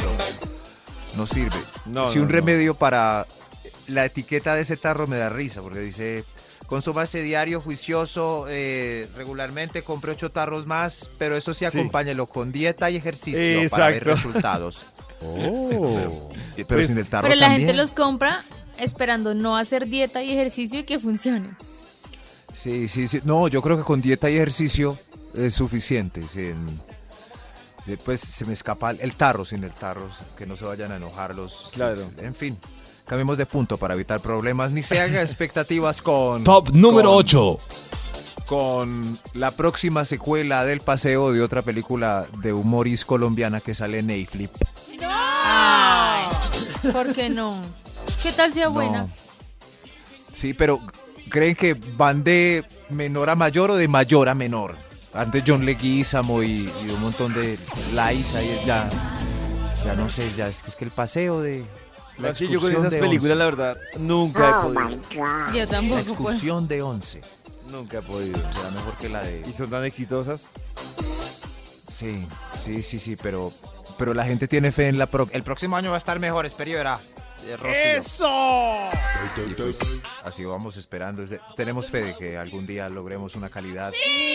no. 1.16 1.26
Sirve. 1.26 1.56
No, 1.86 2.04
si 2.04 2.16
no, 2.16 2.22
un 2.22 2.28
no. 2.28 2.32
remedio 2.34 2.74
para 2.74 3.26
la 3.86 4.04
etiqueta 4.04 4.54
de 4.54 4.62
ese 4.62 4.76
tarro 4.76 5.06
me 5.06 5.16
da 5.16 5.28
risa 5.30 5.62
porque 5.62 5.80
dice 5.80 6.24
consúmase 6.68 7.22
diario 7.22 7.60
juicioso 7.60 8.44
eh, 8.48 9.08
regularmente 9.16 9.82
compre 9.82 10.12
ocho 10.12 10.30
tarros 10.30 10.66
más 10.66 11.10
pero 11.18 11.36
eso 11.36 11.52
sí 11.52 11.64
Sí. 11.68 11.78
acompáñelo 11.78 12.26
con 12.26 12.52
dieta 12.52 12.88
y 12.90 12.96
ejercicio 12.96 13.68
para 13.70 13.88
ver 13.88 14.04
resultados 14.04 14.86
Oh. 15.20 16.30
pero 16.54 16.68
Pues, 16.68 16.86
sin 16.86 16.96
el 16.98 17.08
tarro 17.08 17.26
Pero 17.26 17.34
la 17.40 17.46
también. 17.48 17.66
gente 17.66 17.76
los 17.76 17.92
compra 17.92 18.40
esperando 18.78 19.34
no 19.34 19.56
hacer 19.56 19.88
dieta 19.88 20.22
y 20.22 20.30
ejercicio 20.32 20.78
y 20.78 20.84
que 20.84 21.00
funcione. 21.00 21.56
Sí, 22.52 22.86
sí, 22.86 23.08
sí. 23.08 23.20
No, 23.24 23.48
yo 23.48 23.60
creo 23.60 23.76
que 23.76 23.82
con 23.82 24.00
dieta 24.00 24.30
y 24.30 24.36
ejercicio 24.36 24.96
es 25.34 25.54
suficiente. 25.54 26.28
Sí, 26.28 26.52
pues 28.04 28.20
se 28.20 28.44
me 28.44 28.52
escapa 28.52 28.92
el 28.92 29.14
tarro 29.14 29.44
sin 29.44 29.64
el 29.64 29.72
tarro, 29.72 30.08
que 30.36 30.46
no 30.46 30.54
se 30.54 30.64
vayan 30.66 30.92
a 30.92 30.96
enojar 30.96 31.34
los. 31.34 31.70
Claro. 31.74 31.96
sí, 31.96 32.02
sí. 32.16 32.24
En 32.24 32.34
fin, 32.36 32.56
cambiemos 33.08 33.36
de 33.38 33.46
punto 33.46 33.76
para 33.78 33.94
evitar 33.94 34.20
problemas. 34.20 34.70
Ni 34.70 34.82
se 34.84 35.00
haga 35.00 35.20
expectativas 35.22 36.00
con. 36.02 36.44
Top 36.44 36.70
número 36.70 37.08
con- 37.10 37.18
8. 37.18 37.60
Con 38.46 39.18
la 39.34 39.50
próxima 39.50 40.04
secuela 40.06 40.64
del 40.64 40.80
paseo 40.80 41.32
de 41.32 41.42
otra 41.42 41.60
película 41.62 42.24
de 42.38 42.52
humoris 42.54 43.04
colombiana 43.04 43.60
que 43.60 43.74
sale 43.74 43.98
en 43.98 44.06
Netflix. 44.06 44.52
Ay, 45.02 46.26
¿por 46.92 47.12
qué 47.12 47.28
no? 47.28 47.60
¿Qué 48.22 48.32
tal 48.32 48.52
sea 48.54 48.68
buena? 48.68 49.02
No. 49.02 49.10
Sí, 50.32 50.54
pero 50.54 50.80
¿creen 51.28 51.54
que 51.56 51.74
van 51.96 52.24
de 52.24 52.64
menor 52.88 53.28
a 53.28 53.34
mayor 53.36 53.72
o 53.72 53.76
de 53.76 53.86
mayor 53.88 54.28
a 54.30 54.34
menor? 54.34 54.76
Antes 55.12 55.42
John 55.46 55.66
Leguizamo 55.66 56.42
y, 56.42 56.70
y 56.86 56.90
un 56.90 57.00
montón 57.02 57.34
de 57.34 57.58
Liza 57.92 58.42
y 58.42 58.64
ya, 58.64 58.88
ya 59.84 59.94
no 59.94 60.08
sé, 60.08 60.30
ya 60.36 60.48
es 60.48 60.62
que 60.62 60.70
es 60.70 60.76
que 60.76 60.84
el 60.84 60.90
paseo 60.90 61.40
de 61.40 61.64
la 62.18 62.30
Es 62.30 62.38
que 62.38 62.48
yo 62.48 62.60
con 62.60 62.70
excursión 62.70 62.80
esas 62.86 62.92
de 62.92 62.98
películas, 62.98 63.32
once. 63.32 63.38
la 63.38 63.44
verdad, 63.44 63.78
nunca 63.98 64.48
he 64.48 64.62
podido. 64.62 65.00
Yo 65.54 65.60
la 65.60 65.66
tampoco 65.66 65.96
puedo. 66.02 66.08
excursión 66.12 66.68
de 66.68 66.82
11 66.82 67.20
Nunca 67.70 67.98
he 67.98 68.02
podido. 68.02 68.36
será 68.54 68.70
mejor 68.70 68.94
que 68.94 69.08
la 69.08 69.22
de 69.22 69.44
Y 69.48 69.52
son 69.52 69.70
tan 69.70 69.84
exitosas. 69.84 70.52
sí, 71.92 72.26
sí, 72.62 72.82
sí, 72.82 72.98
sí, 72.98 73.16
pero 73.16 73.52
pero 73.98 74.14
la 74.14 74.24
gente 74.24 74.46
tiene 74.46 74.70
fe 74.72 74.88
en 74.88 74.96
la 74.98 75.06
pro- 75.06 75.28
El 75.32 75.42
próximo 75.42 75.76
año 75.76 75.90
va 75.90 75.96
a 75.96 75.98
estar 75.98 76.18
mejor, 76.20 76.46
espero 76.46 76.70
eh, 77.46 77.56
Rocío. 77.56 78.28
Y 79.50 79.54
pues, 79.54 79.80
así 80.24 80.44
vamos 80.44 80.76
esperando. 80.76 81.24
Tenemos 81.56 81.88
fe 81.90 82.02
de 82.04 82.16
que 82.16 82.36
algún 82.36 82.66
día 82.66 82.88
logremos 82.88 83.36
una 83.36 83.48
calidad. 83.48 83.92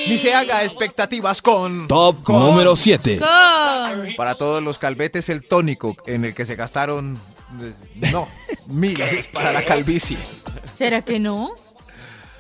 Ni 0.08 0.18
se 0.18 0.34
haga 0.34 0.64
expectativas 0.64 1.42
con... 1.42 1.88
Top 1.88 2.28
número 2.30 2.76
7. 2.76 3.20
Con. 3.20 4.16
Para 4.16 4.36
todos 4.36 4.62
los 4.64 4.80
calvetes, 4.80 5.30
el 5.30 5.48
tónico 5.48 5.96
en 6.06 6.26
el 6.26 6.34
que 6.34 6.44
se 6.46 6.56
gastaron, 6.56 7.18
no, 8.12 8.28
miles 8.68 9.28
para 9.28 9.52
la 9.54 9.64
calvicie. 9.66 10.18
¿Será 10.78 11.02
que 11.04 11.20
no? 11.20 11.52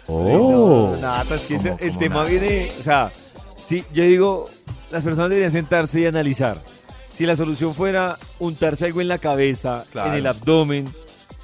Oh. 0.08 0.96
Nada, 1.01 1.24
es 1.36 1.41
que 1.43 1.55
ese- 1.55 1.70
¿Cómo- 1.70 1.79
el 1.82 1.88
cómo 1.89 2.00
tema 2.00 2.15
nada? 2.15 2.29
viene, 2.29 2.72
o 2.79 2.84
sea, 2.84 3.12
sí, 3.55 3.86
yo 3.93 4.03
digo, 4.03 4.50
las 4.91 5.03
personas 5.03 5.29
deberían 5.29 5.51
sentarse 5.51 6.01
y 6.01 6.05
analizar. 6.05 6.62
Si 7.10 7.25
la 7.25 7.36
solución 7.36 7.74
fuera 7.74 8.17
untarse 8.39 8.86
algo 8.86 9.00
en 9.01 9.08
la 9.08 9.20
cabeza, 9.20 9.86
Claro. 9.91 10.12
en 10.12 10.17
el 10.20 10.27
abdomen, 10.27 10.93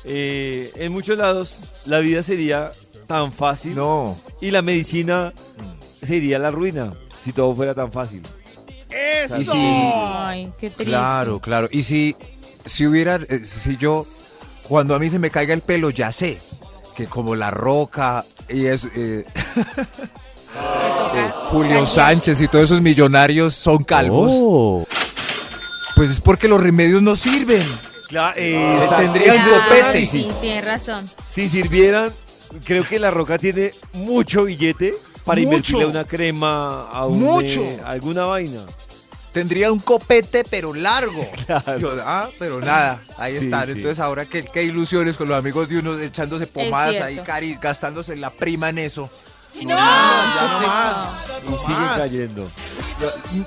eh, 0.04 0.72
en 0.76 0.92
muchos 0.92 1.18
lados 1.18 1.66
la 1.86 2.00
vida 2.00 2.24
sería 2.24 2.72
tan 3.08 3.32
fácil 3.32 3.76
No, 3.76 4.18
y 4.42 4.52
la 4.52 4.62
medicina 4.62 5.34
se 6.02 6.16
iría 6.16 6.38
a 6.38 6.40
la 6.40 6.52
ruina 6.52 6.94
si 7.24 7.34
todo 7.34 7.54
fuera 7.56 7.74
tan 7.74 7.92
fácil. 7.92 8.24
y 9.38 9.44
si, 9.46 9.52
Ay, 9.54 10.52
qué 10.60 10.70
triste. 10.70 10.86
claro, 10.86 11.40
claro. 11.40 11.68
Y 11.72 11.84
si, 11.84 12.16
si 12.66 12.86
hubiera, 12.88 13.16
eh, 13.30 13.42
si 13.44 13.78
yo, 13.78 14.06
cuando 14.64 14.96
a 14.96 15.00
mí 15.00 15.10
se 15.10 15.20
me 15.20 15.30
caiga 15.32 15.54
el 15.54 15.62
pelo, 15.62 15.90
ya 15.90 16.12
sé 16.12 16.40
que 16.96 17.08
como 17.08 17.36
la 17.36 17.50
roca 17.52 18.26
y 18.50 18.66
es 18.66 18.88
eh, 18.96 19.26
Julio. 21.52 21.86
Sánchez 21.86 22.42
y 22.42 22.48
todos 22.48 22.66
esos 22.66 22.82
millonarios 22.82 23.54
son 23.56 23.84
calvos, 23.84 24.32
Oh. 24.36 24.86
pues 25.96 26.12
es 26.12 26.22
porque 26.22 26.48
los 26.48 26.62
remedios 26.62 27.02
no 27.02 27.16
sirven. 27.16 27.64
Claro, 28.08 28.36
tendrían 28.98 29.38
copete. 29.38 30.06
Sí, 30.06 30.28
tienes 30.42 30.66
razón. 30.66 31.10
Si 31.28 31.48
sirvieran, 31.48 32.12
creo 32.64 32.84
que 32.84 33.00
La 33.00 33.12
Roca 33.12 33.38
tiene 33.38 33.74
mucho 33.94 34.46
billete 34.46 34.96
para 35.26 35.42
Mucho. 35.42 35.52
invertirle 35.54 35.86
una 35.86 36.04
crema, 36.06 36.90
a 36.90 37.06
un, 37.06 37.20
Mucho. 37.20 37.62
eh, 37.62 37.80
alguna 37.86 38.26
vaina. 38.26 38.66
Tendría 39.40 39.72
un 39.72 39.80
copete, 39.80 40.44
pero 40.44 40.74
largo. 40.74 41.26
Claro. 41.46 41.80
Yo, 41.80 41.96
ah, 42.06 42.28
pero 42.38 42.60
nada, 42.60 43.02
ahí 43.18 43.38
Sí, 43.38 43.46
están. 43.46 43.66
sí. 43.68 43.72
Entonces 43.72 44.00
ahora 44.02 44.26
qué, 44.26 44.44
qué 44.44 44.64
ilusiones 44.64 45.16
con 45.16 45.30
los 45.30 45.38
amigos 45.38 45.70
de 45.70 45.80
uno 45.80 45.98
echándose 45.98 46.46
pomadas 46.46 47.00
ahí, 47.00 47.18
cari, 47.26 47.58
gastándose 47.62 48.18
la 48.18 48.30
prima 48.32 48.68
en 48.70 48.80
eso. 48.80 49.10
No, 49.64 49.70
ya 49.70 50.60
no 50.62 50.68
más. 50.68 51.10
Y 51.44 51.58
siguen 51.66 51.88
cayendo. 51.96 52.48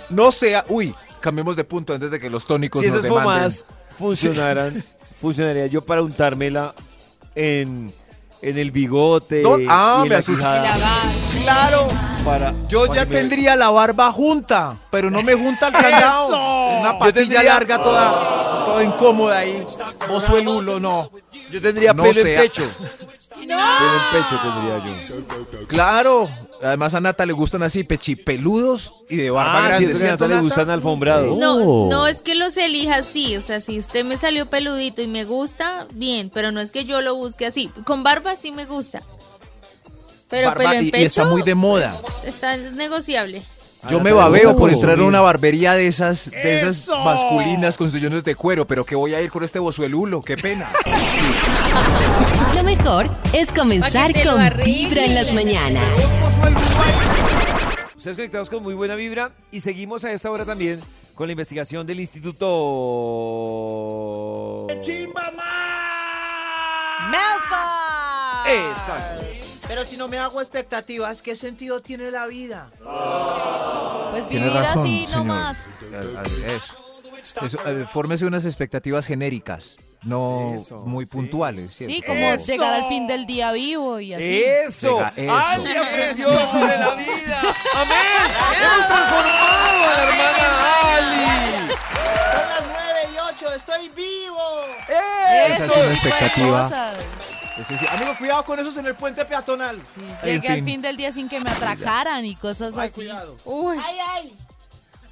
No 0.09 0.33
sea, 0.33 0.65
uy, 0.69 0.95
cambiemos 1.21 1.57
de 1.57 1.65
punto 1.65 1.93
antes 1.93 2.11
de 2.11 2.19
que 2.19 2.31
los 2.31 2.47
tónicos 2.47 2.81
Si 2.81 2.87
nos 2.89 2.95
esas 2.97 3.03
demanden. 3.05 3.25
pomadas 3.25 3.67
funcionaran, 3.99 4.85
funcionaría 5.21 5.67
yo 5.67 5.85
para 5.85 6.03
untármela 6.03 6.75
en, 7.35 7.93
en 8.41 8.59
el 8.59 8.71
bigote. 8.71 9.43
No, 9.43 9.59
ah, 9.69 9.99
y 9.99 10.03
en 10.05 10.09
me 10.09 10.15
la 10.15 10.19
asusté. 10.19 10.43
Claro, 11.43 11.89
para, 12.25 12.55
yo 12.69 12.87
para 12.87 13.01
ya 13.03 13.07
me- 13.07 13.17
tendría 13.17 13.57
la 13.57 13.71
barba 13.71 14.11
junta, 14.13 14.77
pero 14.91 15.11
no 15.11 15.23
me 15.23 15.35
junta 15.35 15.69
el 15.69 15.73
candado. 15.75 16.29
Una 16.81 16.99
patilla 16.99 17.13
tendría- 17.15 17.43
larga 17.43 17.83
toda, 17.83 18.65
toda 18.65 18.85
incómoda 18.85 19.39
ahí. 19.39 19.65
Bozuelulo, 20.09 20.81
no. 20.81 21.11
Yo 21.51 21.61
tendría 21.61 21.93
No 21.93 22.03
pelo 22.05 22.15
sea. 22.23 22.35
en 22.35 22.41
pecho. 22.49 22.63
Pelo 23.43 23.55
en 23.55 24.23
pecho 24.23 24.41
tendría 24.43 24.79
yo. 24.85 25.67
Claro. 25.67 26.29
Además 26.63 26.95
a 26.95 27.01
Nata 27.01 27.27
le 27.27 27.33
gustan 27.33 27.65
así 27.65 27.83
pechipeludos 27.83 28.95
y 29.11 29.17
de 29.17 29.31
barba 29.33 29.65
Ah, 29.65 29.69
grande. 29.69 29.93
a 29.93 29.97
¿cierto, 29.97 30.25
Nata 30.29 30.35
le 30.37 30.41
gustan 30.41 30.71
alfombrados. 30.71 31.37
No, 31.39 31.57
Oh. 31.57 31.89
no 31.91 32.07
es 32.07 32.23
que 32.23 32.37
los 32.37 32.57
elija 32.57 32.97
así, 32.97 33.37
o 33.37 33.43
sea, 33.43 33.61
si 33.61 33.81
usted 33.81 34.05
me 34.05 34.17
salió 34.17 34.47
peludito 34.47 35.03
y 35.03 35.09
me 35.09 35.25
gusta, 35.25 35.89
bien, 35.93 36.31
pero 36.33 36.53
no 36.53 36.61
es 36.61 36.71
que 36.71 36.85
yo 36.85 37.01
lo 37.01 37.17
busque 37.17 37.47
así. 37.47 37.69
Con 37.85 38.05
barba 38.05 38.37
sí 38.37 38.53
me 38.53 38.65
gusta. 38.65 39.03
Pero 40.33 40.49
Barba- 40.49 40.59
pelo 40.71 40.73
en 40.73 40.87
y- 40.87 40.91
pecho 40.91 41.03
y 41.03 41.07
está 41.07 41.25
muy 41.27 41.43
de 41.43 41.55
moda. 41.55 41.95
Está 42.25 42.55
es 42.55 42.73
negociable. 42.73 43.43
Yo 43.91 43.99
Ah, 43.99 44.03
me 44.03 44.11
Nata 44.11 44.11
le 44.11 44.13
babeo 44.15 44.57
por 44.57 44.71
entrar 44.73 44.99
a 44.99 45.03
una 45.03 45.21
barbería 45.21 45.75
de 45.75 45.87
esas, 45.89 46.31
de 46.31 46.55
esas 46.57 46.87
masculinas 46.89 47.77
con 47.77 47.91
sillones 47.91 48.25
de 48.25 48.35
cuero, 48.35 48.67
pero 48.67 48.87
que 48.87 48.95
voy 48.95 49.13
a 49.15 49.21
ir 49.21 49.31
con 49.31 49.45
este 49.45 49.59
bozuelulo, 49.59 50.23
qué 50.23 50.37
pena. 50.39 50.71
Lo 52.55 52.63
mejor 52.65 53.11
es 53.35 53.53
comenzar 53.53 54.13
con. 54.25 54.65
Vibra 54.65 55.05
en 55.05 55.15
las 55.17 55.35
mañanas. 55.35 55.97
Ustedes 57.95 58.17
conectados 58.17 58.49
con 58.49 58.63
muy 58.63 58.73
buena 58.75 58.95
vibra 58.95 59.33
y 59.51 59.61
seguimos 59.61 60.03
a 60.05 60.13
esta 60.13 60.31
hora 60.31 60.47
también 60.47 60.81
con 61.15 61.27
la 61.27 61.33
investigación 61.33 61.87
del 61.87 62.01
Instituto. 62.01 62.49
Exacto. 68.47 69.32
Pero 69.75 69.87
si 69.87 69.97
no 69.97 70.07
me 70.07 70.19
hago 70.19 70.43
expectativas, 70.43 71.23
¿qué 71.23 71.35
sentido 71.35 71.81
tiene 71.81 72.11
la 72.11 72.27
vida? 72.27 72.69
Pues 74.11 74.27
Tiene 74.27 74.45
vivir 74.49 74.61
razón, 74.61 74.83
así 74.83 75.07
señor. 75.07 75.27
nomás. 75.27 75.59
Eso. 76.47 76.77
Eso, 77.43 77.59
eh, 77.67 77.87
fórmese 77.91 78.27
unas 78.27 78.45
expectativas 78.45 79.07
genéricas, 79.07 79.79
no 80.03 80.53
Eso, 80.57 80.85
muy 80.85 81.07
puntuales. 81.07 81.73
Sí, 81.73 82.03
como 82.07 82.21
Eso. 82.35 82.45
llegar 82.53 82.75
al 82.75 82.85
fin 82.89 83.07
del 83.07 83.25
día 83.25 83.51
vivo 83.53 83.99
y 83.99 84.13
así. 84.13 84.43
Eso. 84.45 84.97
Venga, 84.97 85.13
eso. 85.17 85.35
¡Ali 85.63 85.75
aprendió 85.75 86.27
sobre 86.49 86.77
la 86.77 86.95
vida! 86.95 87.43
¡Amén! 87.75 87.99
¡Hemos 88.61 88.87
transformado 88.89 89.85
a 89.85 89.95
la 89.97 90.03
hermana 90.03 90.97
Ali! 90.97 91.71
Son 91.71 92.49
las 92.51 92.65
9 92.67 93.09
y 93.15 93.19
8, 93.47 93.55
estoy 93.55 93.89
vivo. 93.89 94.65
Esa 94.87 95.47
es 95.47 95.61
Eso, 95.63 95.73
una 95.81 95.93
expectativa. 95.95 96.63
cosas. 96.65 96.97
Es 97.59 97.69
decir, 97.69 97.89
Amigo, 97.89 98.15
cuidado 98.17 98.45
con 98.45 98.59
esos 98.59 98.77
en 98.79 98.87
el 98.87 98.95
puente 98.95 99.25
peatonal. 99.25 99.81
Sí, 99.95 100.01
llegué 100.25 100.49
al 100.49 100.55
fin. 100.57 100.65
fin 100.65 100.83
del 100.83 100.97
día 100.97 101.13
sin 101.13 101.29
que 101.29 101.39
me 101.41 101.51
atracaran 101.51 102.25
y 102.25 102.35
cosas 102.37 102.77
Ay, 102.79 102.87
así. 102.89 102.95
cuidado. 102.95 103.37
Uy, 103.45 103.77
Ay, 103.85 103.97
ay. 104.09 104.33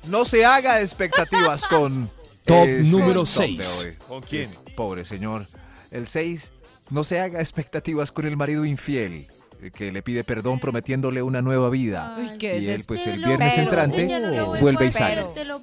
no 0.06 0.24
se 0.24 0.44
haga 0.44 0.80
expectativas 0.80 1.66
con... 1.66 2.10
Top 2.46 2.66
eh, 2.66 2.82
sí, 2.82 2.90
número 2.90 3.24
top 3.24 3.26
de 3.26 3.32
seis. 3.32 3.80
hoy. 3.84 3.96
¿Con 4.08 4.22
quién? 4.22 4.50
Pobre 4.74 5.04
señor. 5.04 5.46
El 5.90 6.06
6, 6.06 6.52
no 6.88 7.04
se 7.04 7.20
haga 7.20 7.40
expectativas 7.40 8.10
con 8.10 8.26
el 8.26 8.36
marido 8.36 8.64
infiel, 8.64 9.26
eh, 9.28 9.28
que 9.74 9.92
le 9.92 10.02
pide 10.02 10.24
perdón 10.24 10.58
prometiéndole 10.60 11.22
una 11.22 11.42
nueva 11.42 11.68
vida. 11.70 12.16
Uy, 12.18 12.38
qué 12.38 12.58
y 12.58 12.68
él, 12.68 12.82
pues 12.86 13.06
el 13.06 13.22
viernes 13.22 13.58
entrante, 13.58 14.06
no 14.20 14.54
a 14.56 14.58
vuelve 14.60 14.86
y 14.86 14.92
sale. 14.92 15.22
prometo, 15.22 15.60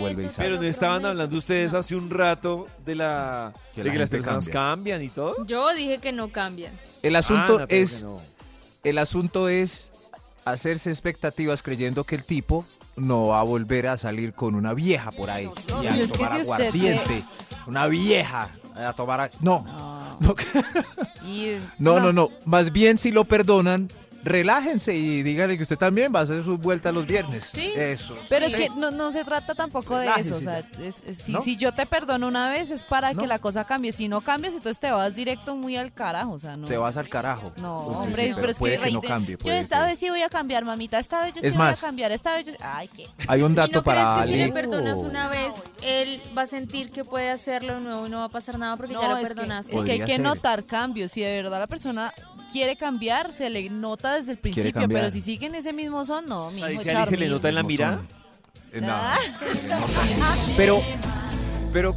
vuelve 0.00 0.24
y. 0.24 0.28
Pero 0.36 0.56
no 0.56 0.62
estaban 0.62 1.04
hablando 1.06 1.36
ustedes 1.36 1.72
hace 1.74 1.96
un 1.96 2.10
rato 2.10 2.68
de 2.84 2.94
la 2.96 3.52
Que 3.74 3.82
de 3.82 3.88
la 3.88 3.92
que 3.92 3.98
las 4.00 4.10
personas 4.10 4.44
cambia. 4.48 4.94
cambian 4.96 5.02
y 5.02 5.08
todo. 5.08 5.46
Yo 5.46 5.72
dije 5.74 5.98
que 5.98 6.12
no 6.12 6.28
cambian. 6.30 6.72
El 7.02 7.16
asunto 7.16 7.60
Ah, 7.62 7.66
que 7.66 7.80
es 7.80 8.02
no. 8.02 8.20
el 8.84 8.98
asunto 8.98 9.48
es 9.48 9.92
hacerse 10.44 10.90
expectativas 10.90 11.62
creyendo 11.62 12.04
que 12.04 12.14
el 12.16 12.24
tipo 12.24 12.66
no 12.96 13.28
va 13.28 13.40
a 13.40 13.44
volver 13.44 13.86
a 13.86 13.96
salir 13.96 14.32
con 14.34 14.54
una 14.56 14.74
vieja 14.74 15.12
por 15.12 15.30
ahí 15.30 15.44
y 15.82 15.86
a 15.86 15.90
Pues 15.94 16.10
tomar 16.12 16.32
aguardiente. 16.40 17.22
Una 17.68 17.86
vieja 17.86 18.50
a 18.74 18.92
tomar... 18.94 19.20
a- 19.20 19.30
No, 19.40 19.64
No. 21.78 22.00
no, 22.00 22.12
no. 22.12 22.30
Más 22.44 22.72
bien 22.72 22.98
si 22.98 23.12
lo 23.12 23.24
perdonan, 23.24 23.88
relájense 24.24 24.94
y 24.94 25.22
díganle 25.22 25.56
que 25.56 25.62
usted 25.62 25.78
también 25.78 26.12
va 26.14 26.20
a 26.20 26.22
hacer 26.22 26.42
su 26.44 26.58
vuelta 26.58 26.92
los 26.92 27.06
viernes. 27.06 27.50
Sí. 27.54 27.72
Eso. 27.76 28.16
Pero 28.28 28.46
es 28.46 28.54
que 28.54 28.68
no, 28.70 28.90
no 28.90 29.12
se 29.12 29.24
trata 29.24 29.54
tampoco 29.54 29.96
de 29.98 30.08
eso. 30.18 30.36
O 30.36 30.40
sea, 30.40 30.58
es- 30.80 31.02
es- 31.06 31.18
si, 31.18 31.32
¿No? 31.32 31.40
si 31.42 31.56
yo 31.56 31.72
te 31.72 31.86
perdono 31.86 32.28
una 32.28 32.50
vez 32.50 32.70
es 32.70 32.82
para 32.82 33.12
¿No? 33.12 33.20
que 33.20 33.26
la 33.26 33.38
cosa 33.38 33.64
cambie. 33.64 33.92
Si 33.92 34.08
no 34.08 34.20
cambias, 34.20 34.54
entonces 34.54 34.80
te 34.80 34.90
vas 34.90 35.14
directo 35.14 35.56
muy 35.56 35.76
al 35.76 35.92
carajo. 35.92 36.32
O 36.32 36.38
sea, 36.38 36.56
no. 36.56 36.66
Te 36.66 36.76
vas 36.76 36.96
al 36.96 37.08
carajo. 37.08 37.52
No, 37.60 37.84
Pues 37.86 37.98
hombre, 38.00 38.28
sí, 38.28 38.32
pero, 38.34 38.50
es 38.50 38.58
puede 38.58 38.78
que, 38.78 38.84
que 38.84 38.90
no 38.92 39.00
cambie. 39.02 39.32
Yo 39.36 39.38
puede 39.38 39.58
esta 39.60 39.80
que- 39.80 39.86
vez 39.90 39.98
sí 39.98 40.10
voy 40.10 40.22
a 40.22 40.28
cambiar, 40.28 40.64
mamita. 40.64 40.98
Esta 40.98 41.22
vez 41.22 41.34
yo 41.34 41.40
Es 41.42 41.52
sí 41.52 41.58
más. 41.58 41.80
voy 41.80 41.86
a 41.86 41.88
cambiar. 41.88 42.12
Esta 42.12 42.34
vez 42.34 42.44
yo. 42.46 42.52
Ay, 42.60 42.88
qué. 42.88 43.06
Hay 43.26 43.42
un 43.42 43.52
¿Y 43.52 43.54
dato 43.54 43.72
no 43.72 43.82
crees 43.82 44.04
para 44.04 44.22
que 44.26 44.28
si 44.32 44.36
le 44.36 44.52
perdonas 44.52 44.96
una 44.98 45.28
vez, 45.28 45.52
él 45.82 46.20
va 46.36 46.42
a 46.42 46.46
sentir 46.46 46.90
que 46.90 47.04
puede 47.04 47.30
hacerlo 47.30 47.74
de 47.74 47.80
nuevo 47.80 48.06
y 48.06 48.10
no 48.10 48.18
va 48.18 48.24
a 48.24 48.28
pasar 48.28 48.58
nada 48.58 48.76
porque 48.76 48.94
ya 48.94 49.00
No, 49.02 49.08
lo 49.14 49.16
que, 49.16 49.22
perdonaste? 49.34 49.74
es 49.76 49.82
que 49.82 49.92
hay 49.92 50.00
que 50.00 50.06
ser. 50.16 50.20
notar 50.20 50.64
cambios. 50.64 51.12
Si 51.12 51.20
de 51.20 51.42
verdad 51.42 51.58
la 51.60 51.66
persona 51.66 52.12
quiere 52.52 52.76
cambiar, 52.76 53.32
se 53.32 53.48
le 53.50 53.68
nota 53.70 54.14
desde 54.16 54.32
el 54.32 54.38
principio. 54.38 54.86
Pero 54.88 55.10
si 55.10 55.20
siguen 55.20 55.54
ese 55.54 55.72
mismo 55.72 56.04
son, 56.04 56.26
no, 56.26 56.50
mi 56.50 56.60
hijo 56.72 56.82
se 56.82 57.16
le 57.16 57.28
nota 57.28 57.48
en 57.48 57.54
la 57.54 57.62
mirada. 57.62 58.02
Eh, 58.72 58.80
no, 58.80 58.88
Ah. 58.92 59.18
Pero, 60.56 60.82
pero 61.72 61.96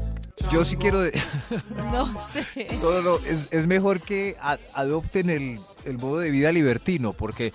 yo 0.52 0.64
sí 0.64 0.76
quiero... 0.78 1.02
de- 1.02 1.12
No 1.92 2.06
sé. 2.32 2.46
No, 2.82 2.92
no, 2.92 3.02
no, 3.02 3.16
es, 3.28 3.44
es 3.52 3.68
mejor 3.68 4.02
que 4.02 4.36
a- 4.42 4.58
adopten 4.74 5.30
el, 5.30 5.60
el 5.86 5.98
modo 5.98 6.20
de 6.20 6.30
vida 6.32 6.52
libertino, 6.52 7.14
porque... 7.14 7.52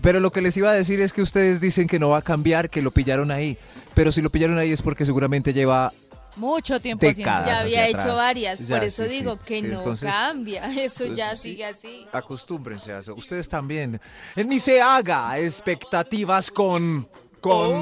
Pero 0.00 0.18
lo 0.20 0.32
que 0.32 0.42
les 0.42 0.56
iba 0.56 0.70
a 0.70 0.74
decir 0.74 1.00
es 1.00 1.12
que 1.12 1.22
ustedes 1.22 1.60
dicen 1.60 1.86
que 1.86 1.98
no 1.98 2.08
va 2.10 2.18
a 2.18 2.22
cambiar, 2.22 2.70
que 2.70 2.82
lo 2.82 2.90
pillaron 2.90 3.30
ahí. 3.30 3.56
Pero 3.94 4.10
si 4.12 4.20
lo 4.22 4.30
pillaron 4.30 4.58
ahí 4.58 4.72
es 4.72 4.82
porque 4.82 5.04
seguramente 5.04 5.52
lleva... 5.52 5.92
Mucho 6.36 6.78
tiempo. 6.80 7.06
Décadas. 7.06 7.46
Ya 7.46 7.58
había 7.60 7.86
hecho 7.88 7.98
atrás. 7.98 8.16
varias, 8.16 8.58
Ya, 8.60 8.76
por 8.76 8.84
eso 8.84 9.02
sí, 9.04 9.08
sí, 9.08 9.14
digo 9.16 9.38
que 9.38 9.60
sí, 9.60 9.66
no 9.66 9.78
entonces- 9.78 10.10
cambia. 10.14 10.64
Eso 10.72 11.04
entonces, 11.04 11.16
ya 11.16 11.36
sigue 11.36 11.64
así. 11.64 12.06
Acostúmbrense 12.12 12.92
a 12.92 12.98
eso. 12.98 13.14
Ustedes 13.14 13.48
también. 13.48 14.00
Eh, 14.36 14.44
Ni 14.44 14.60
se 14.60 14.80
haga 14.80 15.38
expectativas 15.38 16.50
con... 16.50 17.08
Con... 17.40 17.72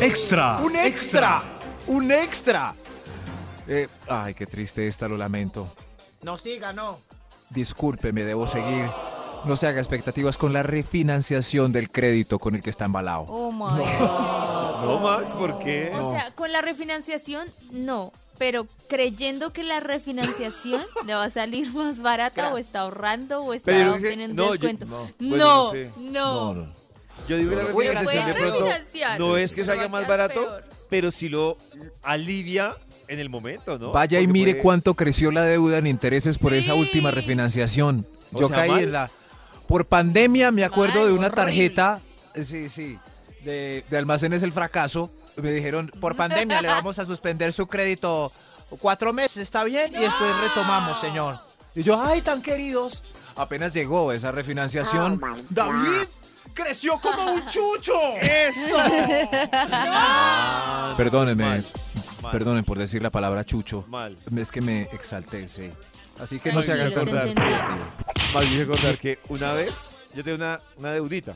Extra. 0.00 0.58
¡Un 0.58 0.76
extra! 0.76 1.42
¡Un 1.86 2.10
extra! 2.10 2.74
Eh, 3.68 3.86
ay, 4.08 4.34
qué 4.34 4.46
triste 4.46 4.86
esta, 4.86 5.06
lo 5.08 5.16
lamento. 5.16 5.68
No 6.22 6.36
siga, 6.36 6.72
no. 6.72 6.98
Discúlpeme, 7.50 8.24
debo 8.24 8.46
seguir. 8.48 8.88
No 9.46 9.56
se 9.56 9.66
haga 9.66 9.78
expectativas 9.80 10.36
con 10.36 10.52
la 10.52 10.62
refinanciación 10.62 11.72
del 11.72 11.90
crédito 11.90 12.38
con 12.38 12.54
el 12.54 12.62
que 12.62 12.70
está 12.70 12.86
embalado. 12.86 13.26
Oh 13.28 13.52
my 13.52 13.78
God. 13.80 14.54
No, 14.84 14.98
Max, 14.98 15.32
¿por 15.32 15.58
qué? 15.60 15.90
O 15.98 16.12
sea, 16.12 16.30
con 16.34 16.52
la 16.52 16.60
refinanciación, 16.60 17.48
no. 17.70 18.12
Pero 18.36 18.66
creyendo 18.88 19.50
que 19.50 19.62
la 19.62 19.80
refinanciación 19.80 20.82
le 21.06 21.14
va 21.14 21.24
a 21.24 21.30
salir 21.30 21.72
más 21.72 22.00
barata 22.00 22.52
o 22.52 22.58
está 22.58 22.80
ahorrando 22.80 23.42
o 23.44 23.54
está 23.54 23.70
Pero 23.72 23.94
dice- 23.94 24.08
obteniendo 24.08 24.34
no, 24.42 24.50
un 24.50 24.58
yo- 24.58 24.68
descuento. 24.68 24.86
no, 24.86 25.06
No, 25.20 25.28
bueno, 25.30 25.36
no, 25.38 25.64
no 25.64 25.70
sé. 25.70 25.90
no. 25.98 26.72
Yo 27.28 27.36
digo 27.38 27.50
que 27.50 27.56
la 27.56 27.62
no. 27.62 27.68
refinanciación 27.68 28.26
de 28.26 28.34
pronto 28.34 28.66
no 29.18 29.36
es 29.38 29.54
que 29.54 29.64
salga 29.64 29.84
a 29.84 29.88
más 29.88 30.06
barato, 30.06 30.34
peor. 30.42 30.64
pero 30.90 31.10
sí 31.10 31.28
lo 31.30 31.56
alivia 32.02 32.76
en 33.08 33.20
el 33.20 33.30
momento, 33.30 33.78
¿no? 33.78 33.92
Vaya 33.92 34.20
y 34.20 34.26
mire 34.26 34.52
puede- 34.52 34.62
cuánto 34.62 34.94
creció 34.94 35.30
la 35.30 35.42
deuda 35.44 35.78
en 35.78 35.86
intereses 35.86 36.36
por 36.36 36.52
esa 36.52 36.74
última 36.74 37.10
refinanciación. 37.10 38.04
O 38.34 38.40
Yo 38.40 38.48
sea, 38.48 38.56
caí 38.56 38.70
mal. 38.70 38.82
en 38.82 38.92
la... 38.92 39.10
Por 39.66 39.86
pandemia 39.86 40.50
me 40.50 40.64
acuerdo 40.64 41.00
Mal, 41.00 41.06
de 41.08 41.12
una 41.14 41.30
tarjeta, 41.30 42.00
sí, 42.42 42.68
sí, 42.68 42.98
de, 43.44 43.84
de 43.88 43.98
almacenes 43.98 44.42
El 44.42 44.52
Fracaso. 44.52 45.10
Me 45.36 45.50
dijeron, 45.52 45.90
Por 46.00 46.14
pandemia 46.16 46.62
le 46.62 46.68
vamos 46.68 46.98
a 46.98 47.04
suspender 47.04 47.52
su 47.52 47.66
crédito 47.66 48.30
cuatro 48.80 49.12
meses, 49.12 49.38
¿está 49.38 49.64
bien? 49.64 49.92
Y 49.94 49.98
después 49.98 50.30
retomamos, 50.42 51.00
señor. 51.00 51.38
y 51.74 51.82
yo, 51.82 52.00
ay, 52.00 52.22
tan 52.22 52.40
queridos. 52.42 53.02
Apenas 53.36 53.72
llegó 53.74 54.12
esa 54.12 54.30
refinanciación. 54.32 55.20
David 55.50 56.06
creció 56.52 57.00
como 57.00 57.32
un 57.32 57.46
chucho. 57.46 57.94
¡Eso! 58.20 58.76
Ah, 59.52 60.94
Perdónenme, 60.96 61.44
mal, 61.44 61.64
mal, 62.22 62.32
perdonen 62.32 62.64
por 62.64 62.78
decir 62.78 63.02
la 63.02 63.10
palabra 63.10 63.44
chucho. 63.44 63.84
Mal. 63.88 64.16
Es 64.36 64.52
que 64.52 64.60
me 64.60 64.82
exalté, 64.92 65.48
sí. 65.48 65.70
Así 66.18 66.38
que 66.38 66.52
no 66.52 66.62
se 66.62 66.72
hagan 66.72 66.92
tantas 66.92 67.24
expectativas. 67.30 67.80
Más 68.32 68.50
bien 68.50 68.66
contar 68.66 68.96
que 68.98 69.18
una 69.28 69.52
vez 69.52 69.96
yo 70.14 70.22
tenía 70.22 70.36
una, 70.36 70.60
una 70.76 70.92
deudita 70.92 71.34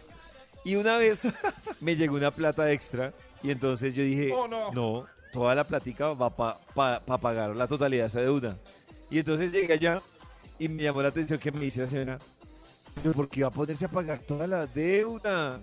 y 0.64 0.76
una 0.76 0.96
vez 0.98 1.26
me 1.80 1.96
llegó 1.96 2.16
una 2.16 2.30
plata 2.30 2.70
extra 2.72 3.12
y 3.42 3.50
entonces 3.50 3.94
yo 3.94 4.02
dije, 4.02 4.32
Oh, 4.32 4.48
no. 4.48 5.06
toda 5.32 5.54
la 5.54 5.64
platica 5.64 6.12
va 6.12 6.34
para 6.34 7.00
pagar 7.20 7.56
la 7.56 7.66
totalidad 7.68 8.04
de 8.04 8.08
esa 8.08 8.20
deuda. 8.20 8.56
Y 9.10 9.18
entonces 9.18 9.52
llegué 9.52 9.72
allá 9.74 10.00
y 10.58 10.68
me 10.68 10.82
llamó 10.82 11.02
la 11.02 11.08
atención 11.08 11.38
que 11.38 11.50
me 11.52 11.60
dice 11.60 11.80
la 11.82 11.86
señora, 11.86 12.18
pero 13.02 13.14
¿por 13.14 13.28
qué 13.28 13.42
va 13.42 13.48
a 13.48 13.52
ponerse 13.52 13.84
a 13.84 13.88
pagar 13.90 14.18
toda 14.20 14.46
la 14.46 14.66
deuda? 14.66 15.60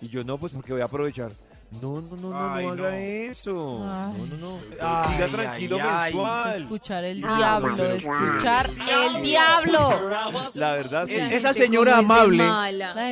Y 0.00 0.08
yo, 0.08 0.22
no, 0.24 0.38
pues 0.38 0.52
porque 0.52 0.72
voy 0.72 0.80
a 0.82 0.84
aprovechar. 0.86 1.32
No, 1.70 2.00
no, 2.00 2.16
no, 2.16 2.30
no, 2.30 2.54
Ay, 2.54 2.64
no 2.66 2.72
haga 2.72 2.90
no. 2.90 2.96
eso. 2.96 3.78
Ay. 3.86 4.12
No, 4.18 4.26
no, 4.26 4.36
no. 4.38 4.58
Ay, 4.80 5.12
Siga 5.12 5.28
tranquilo 5.28 5.78
ay. 5.82 6.14
mensual. 6.14 6.62
Escuchar 6.62 7.04
el 7.04 7.20
diablo, 7.20 7.74
pero- 7.76 7.92
escuchar 7.92 8.70
el 8.70 9.22
diablo. 9.22 10.10
La 10.54 10.72
verdad, 10.72 11.06
sí. 11.06 11.16
La 11.18 11.28
Esa 11.32 11.52
señora 11.52 11.98
amable 11.98 12.44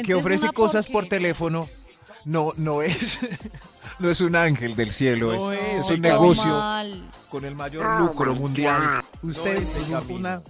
que 0.05 0.15
ofrece 0.15 0.49
cosas 0.53 0.87
por 0.87 1.07
teléfono 1.07 1.69
no 2.25 2.53
no 2.57 2.83
es 2.83 3.19
no 4.01 4.11
es 4.11 4.21
un 4.21 4.35
ángel 4.35 4.75
del 4.75 4.91
cielo 4.91 5.33
No 5.33 5.53
es, 5.53 5.61
es, 5.61 5.85
es 5.85 5.91
un 5.91 6.01
negocio 6.01 6.47
mal. 6.51 7.05
con 7.29 7.45
el 7.45 7.55
mayor 7.55 8.01
lucro 8.01 8.35
mundial 8.35 9.01
usted 9.23 9.55
No 9.91 9.99
es 9.99 10.05
una 10.09 10.43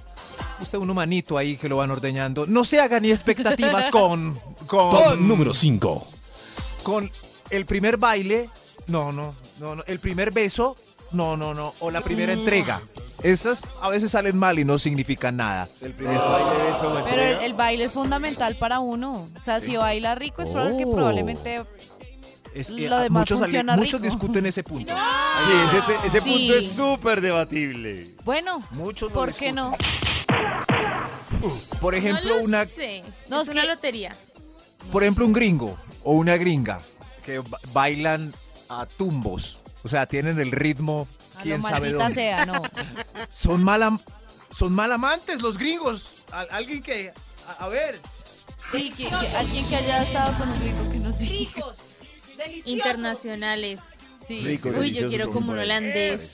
usted 0.61 0.79
un 0.79 0.89
humanito 0.89 1.37
ahí 1.37 1.59
que 1.59 1.69
lo 1.69 1.77
van 1.77 1.91
ordeñando 1.91 2.47
no 2.47 2.65
se 2.65 2.81
haga 2.81 2.99
ni 2.99 3.11
expectativas 3.11 3.91
con 3.91 4.41
Top 4.67 4.91
con 4.91 5.29
número 5.29 5.53
5. 5.53 6.07
con 6.83 7.11
el 7.51 7.67
primer 7.67 7.97
baile 7.97 8.51
no 8.87 9.13
no 9.13 9.35
no 9.59 9.75
no 9.77 9.83
el 9.87 9.99
primer 9.99 10.31
beso 10.33 10.77
no 11.13 11.37
no 11.37 11.55
no 11.55 11.75
o 11.81 11.91
la 11.91 12.01
primera 12.01 12.33
entrega 12.33 12.81
esas 13.23 13.63
a 13.81 13.89
veces 13.89 14.11
salen 14.11 14.37
mal 14.37 14.59
y 14.59 14.65
no 14.65 14.79
significan 14.79 15.37
nada 15.37 15.69
El 15.81 15.93
primer 15.95 16.19
baile 16.19 16.63
de 16.65 16.71
eso, 16.73 17.03
Pero 17.09 17.23
el, 17.23 17.37
el 17.39 17.55
baile 17.55 17.85
es 17.85 17.93
fundamental 17.93 18.57
para 18.59 18.79
uno. 18.81 19.29
O 19.37 19.41
sea, 19.41 19.59
si 19.59 19.75
baila 19.77 20.15
rico 20.15 20.43
es 20.43 20.51
probable 20.51 20.77
que 20.77 20.85
Oh. 20.85 20.91
probablemente 20.93 21.65
Es- 22.55 22.69
Lo 22.71 22.77
eh, 22.99 23.03
demás 23.05 23.21
muchos, 23.23 23.39
ale- 23.41 23.47
funciona 23.49 23.77
muchos 23.77 24.01
rico. 24.01 24.05
discuten 24.15 24.47
ese 24.53 24.63
punto 24.63 24.95
Sí, 24.95 25.53
ese, 25.77 25.83
te- 26.01 26.07
ese 26.09 26.21
Sí. 26.21 26.31
punto 26.31 26.55
es 26.55 26.69
súper 26.73 27.21
debatible. 27.23 28.15
Bueno, 28.25 28.63
muchos 28.71 29.09
lo 29.11 29.15
¿por 29.15 29.27
qué 29.35 29.53
discuten. 29.53 29.55
no? 29.57 29.73
por 31.81 31.95
ejemplo 31.95 32.29
no 32.31 32.37
lo 32.39 32.45
una 32.45 32.67
sé. 32.67 33.03
No, 33.29 33.39
es 33.41 33.45
es 33.45 33.49
una 33.51 33.63
que- 33.63 33.69
lotería. 33.69 34.17
por 34.93 35.03
ejemplo, 35.03 35.25
un 35.27 35.33
gringo 35.33 35.77
o 36.05 36.13
una 36.13 36.37
gringa 36.37 36.81
que 37.27 37.41
ba- 37.41 37.61
bailan 37.73 38.33
a 38.71 38.87
tumbos. 38.87 39.61
O 39.83 39.89
sea, 39.89 40.07
tienen 40.07 40.39
el 40.41 40.53
ritmo, 40.53 41.07
A 41.37 41.43
quién 41.43 41.57
lo 41.61 41.63
sabe 41.69 41.81
maldita 41.93 42.05
dónde. 42.05 42.15
sea, 42.15 42.47
no. 42.47 42.63
Son 43.33 43.63
mal 43.63 44.01
son 44.51 44.73
mal 44.73 44.91
Amantes, 44.93 45.43
los 45.43 45.59
gringos. 45.59 46.13
Al- 46.33 46.49
alguien 46.51 46.83
que. 46.83 47.13
A, 47.47 47.65
a 47.65 47.69
ver. 47.69 48.01
Sí, 48.73 48.91
que, 48.97 49.09
que 49.09 49.15
alguien 49.15 49.67
que 49.69 49.77
haya 49.77 50.03
estado 50.05 50.39
con 50.39 50.49
un 50.49 50.61
rico 50.63 50.89
que 50.91 50.99
nos 50.99 51.19
diga. 51.19 51.65
Internacionales. 52.65 53.79
Sí, 54.27 54.37
Rico, 54.45 54.71
Uy, 54.71 54.93
yo 54.93 55.09
quiero 55.09 55.31
como 55.31 55.53
un 55.53 55.59
holandés. 55.61 56.33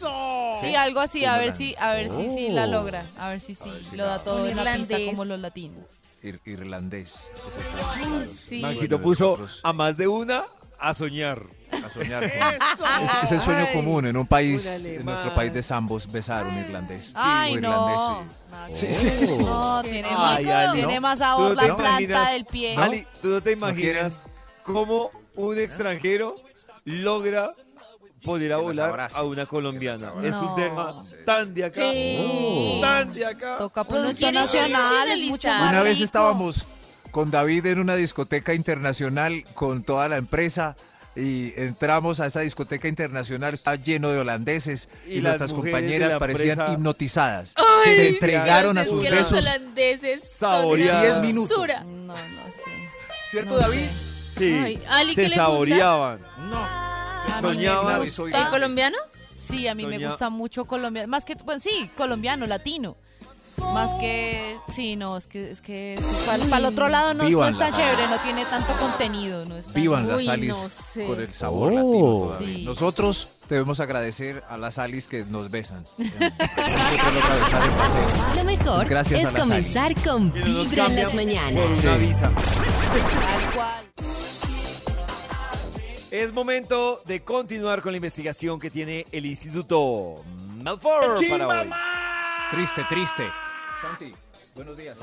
Sí, 0.60 0.74
algo 0.74 1.00
así, 1.00 1.26
a 1.26 1.36
ver 1.36 1.54
si, 1.54 1.74
a 1.78 1.90
ver 1.92 2.08
si, 2.08 2.30
sí 2.30 2.48
la 2.48 2.64
Oh. 2.64 2.68
logra, 2.70 3.04
a 3.18 3.28
ver 3.28 3.40
si 3.40 3.54
ver 3.54 3.84
si 3.84 3.96
lo 3.96 4.04
da 4.06 4.18
todo 4.20 4.48
en 4.48 4.56
la 4.56 4.62
pista 4.74 4.94
irlandés. 4.94 5.06
como 5.10 5.24
los 5.26 5.38
latinos. 5.40 5.84
Ir- 6.22 6.40
irlandés. 6.46 7.20
Es 7.48 8.38
sí. 8.48 8.60
Maxito 8.62 9.02
puso 9.02 9.46
a 9.62 9.72
más 9.74 9.96
de 9.98 10.08
una 10.08 10.44
a 10.82 10.94
soñar. 10.94 11.42
a 11.84 11.88
soñar 11.88 12.22
con- 12.30 13.02
es, 13.02 13.10
es 13.24 13.32
el 13.32 13.40
sueño 13.40 13.66
Ay, 13.68 13.74
común 13.74 14.06
en 14.06 14.16
un 14.16 14.26
país, 14.26 14.78
un 14.80 14.86
en 14.86 15.04
nuestro 15.04 15.34
país 15.34 15.52
de 15.54 15.62
Zambos, 15.62 16.10
besar 16.10 16.46
un 16.46 16.58
irlandés. 16.58 17.12
Ay, 17.14 17.54
un 17.54 17.60
no. 17.62 17.68
irlandés, 17.70 18.78
sí. 18.78 18.94
Sí, 18.94 19.10
sí. 19.18 19.26
No, 19.38 19.82
tiene 19.82 20.10
más, 20.10 20.38
Ali, 20.38 20.78
tiene 20.80 20.94
¿no? 20.96 21.00
más 21.00 21.18
¿Tú 21.18 21.24
sabor 21.24 21.48
no 21.48 21.54
la 21.54 21.62
te 21.62 21.68
planta 21.72 21.90
imaginas? 22.02 22.32
del 22.32 22.44
pie. 22.44 22.76
Ali, 22.76 23.06
¿tú 23.22 23.28
no 23.28 23.42
te 23.42 23.52
imaginas 23.52 24.26
cómo 24.62 25.10
un 25.34 25.58
extranjero 25.58 26.36
logra 26.84 27.52
poder 28.22 28.52
a 28.52 28.58
volar 28.58 29.08
a 29.14 29.22
una 29.24 29.46
colombiana? 29.46 30.08
Es 30.22 30.34
un 30.34 30.54
tema 30.54 30.92
No. 30.92 31.04
tan 31.24 31.54
de 31.54 31.64
acá, 31.64 31.80
Sí. 31.80 32.78
tan 32.82 33.12
de 33.14 33.24
acá. 33.26 33.58
Toca 33.58 33.82
producto 33.84 34.30
nacional, 34.30 35.08
es 35.10 35.22
mucho 35.22 35.48
nacionalizar. 35.48 35.60
más 35.60 35.70
Una 35.70 35.80
vez 35.82 35.94
rico. 35.96 36.04
estábamos 36.04 36.66
con 37.12 37.30
David 37.30 37.66
en 37.66 37.78
una 37.78 37.94
discoteca 37.94 38.54
internacional 38.54 39.44
con 39.54 39.84
toda 39.84 40.08
la 40.08 40.16
empresa 40.16 40.76
y 41.14 41.52
entramos 41.60 42.20
a 42.20 42.26
esa 42.26 42.40
discoteca 42.40 42.88
internacional, 42.88 43.52
estaba 43.52 43.76
lleno 43.76 44.08
de 44.08 44.18
holandeses 44.18 44.88
y, 45.06 45.20
nuestras 45.20 45.52
compañeras 45.52 46.16
parecían 46.16 46.72
hipnotizadas. 46.72 47.54
Ay, 47.56 47.94
Se 47.94 48.08
entregaron 48.08 48.78
a 48.78 48.84
sus 48.84 49.02
besos. 49.02 49.32
Los 49.32 49.46
holandeses 49.46 51.20
minutos. 51.20 51.58
No, 51.84 52.14
no 52.14 52.14
sé. 52.50 52.72
¿Cierto, 53.30 53.54
No 53.54 53.58
David? 53.58 53.86
sé. 53.86 54.12
Sí, 54.38 54.52
Ay, 54.54 54.82
Ali, 54.88 55.14
¿qué 55.14 55.28
se 55.28 55.34
saboreaban. 55.34 56.18
A 56.24 57.40
mí 57.42 57.42
me 57.42 57.54
Soñaban. 57.54 58.02
¿El 58.02 58.48
colombiano? 58.48 58.96
Sí, 59.36 59.68
a 59.68 59.74
mí 59.74 59.86
me 59.86 59.98
gusta 59.98 60.30
mucho 60.30 60.64
colombiano. 60.64 61.08
Más 61.08 61.26
que, 61.26 61.34
bueno, 61.44 61.60
sí, 61.60 61.90
colombiano, 61.94 62.46
latino. 62.46 62.96
Más 63.74 63.90
que, 63.98 64.58
sí, 64.70 64.96
no, 64.96 65.16
es 65.16 65.26
que, 65.26 65.50
es 65.50 65.62
que 65.62 65.98
para 66.26 66.58
el 66.58 66.64
otro 66.66 66.88
lado 66.88 67.14
no, 67.14 67.24
es- 67.24 67.32
no 67.32 67.46
es 67.48 67.56
tan 67.58 67.72
chévere, 67.72 68.06
no 68.08 68.18
tiene 68.20 68.44
tanto 68.44 68.74
contenido, 68.78 69.46
no 69.46 69.56
es 69.56 69.64
tan- 69.64 69.74
Vivan 69.74 70.06
las 70.06 70.18
Uy, 70.18 70.28
Alis 70.28 70.48
no 70.50 70.68
sé. 70.92 71.06
con 71.06 71.18
el 71.20 71.32
sabor 71.32 71.72
Oh. 71.72 71.76
latino 71.76 72.26
todavía. 72.26 72.56
Sí. 72.58 72.64
Nosotros 72.64 73.28
debemos 73.48 73.80
agradecer 73.80 74.44
a 74.50 74.58
las 74.58 74.78
Alis 74.78 75.06
que 75.06 75.24
nos 75.24 75.50
besan. 75.50 75.84
Lo 78.36 78.44
mejor 78.44 78.82
Es 78.82 78.88
gracias 78.90 79.20
es 79.20 79.26
a 79.26 79.30
las 79.32 79.40
comenzar 79.42 79.94
con 80.02 80.30
Vibra 80.32 80.86
en 80.86 80.96
las 80.96 81.14
mañanas. 81.14 81.60
Por 81.62 81.70
una 81.70 81.96
visa. 81.96 82.30
Tal 82.30 83.54
cual. 83.54 83.86
Es 86.10 86.30
momento 86.34 87.00
de 87.06 87.22
continuar 87.24 87.80
con 87.80 87.92
la 87.92 87.96
investigación 87.96 88.60
que 88.60 88.70
tiene 88.70 89.06
el 89.12 89.24
Instituto 89.24 90.22
Melford 90.62 91.18
para 91.30 91.48
hoy. 91.48 91.70
Triste, 92.50 92.84
triste. 92.90 93.22
Santi, 93.82 94.14
buenos 94.54 94.76
días. 94.76 94.98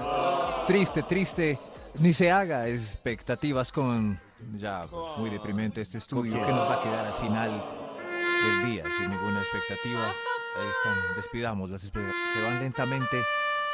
Triste, 0.68 1.04
triste. 1.04 1.60
Ni 2.00 2.14
se 2.14 2.32
haga 2.32 2.68
expectativas 2.68 3.72
con 3.72 4.20
ya 4.56 4.86
muy 5.18 5.30
deprimente 5.30 5.82
este 5.82 5.98
estudio 5.98 6.34
¿Con 6.38 6.46
que 6.46 6.52
nos 6.52 6.70
va 6.70 6.76
a 6.76 6.84
quedar 6.84 7.06
al 7.08 7.14
final 7.16 7.66
del 8.62 8.72
día 8.72 8.84
sin 8.92 9.10
ninguna 9.10 9.40
expectativa. 9.42 10.08
Ahí 10.10 10.68
están, 10.70 10.96
despidamos, 11.16 11.70
las 11.70 11.84
espe- 11.92 12.12
se 12.34 12.42
van 12.42 12.60
lentamente. 12.60 13.22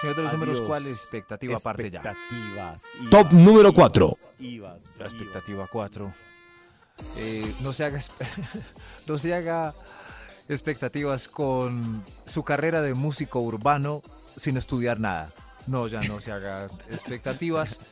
Señor 0.02 0.16
de 0.16 0.24
los 0.24 0.34
números. 0.34 0.62
¿cuál 0.62 0.88
expectativa 0.88 1.56
aparte 1.58 1.90
ya? 1.92 2.00
Expectativas. 2.00 2.94
Top 3.12 3.32
número 3.32 3.70
ibas, 3.70 3.74
cuatro. 3.76 4.12
ibas, 4.40 4.96
La 4.98 5.06
ibas. 5.08 5.14
expectativa 5.14 5.68
4. 5.72 6.14
no 7.62 7.74
se 7.74 7.84
haga 7.86 8.00
no 9.08 9.18
se 9.18 9.34
haga 9.34 9.74
expectativas 10.50 11.28
con 11.28 12.04
su 12.26 12.44
carrera 12.44 12.82
de 12.82 12.94
músico 12.94 13.40
urbano 13.42 14.02
sin 14.36 14.58
estudiar 14.58 15.00
nada. 15.00 15.32
No, 15.68 15.88
ya 15.88 16.02
no 16.02 16.20
se 16.20 16.32
haga 16.32 16.68
expectativas. 16.90 17.80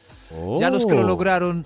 Ya 0.59 0.71
los 0.71 0.87
que 0.87 0.93
lo 0.95 1.01
Oh. 1.01 1.07
lograron, 1.07 1.63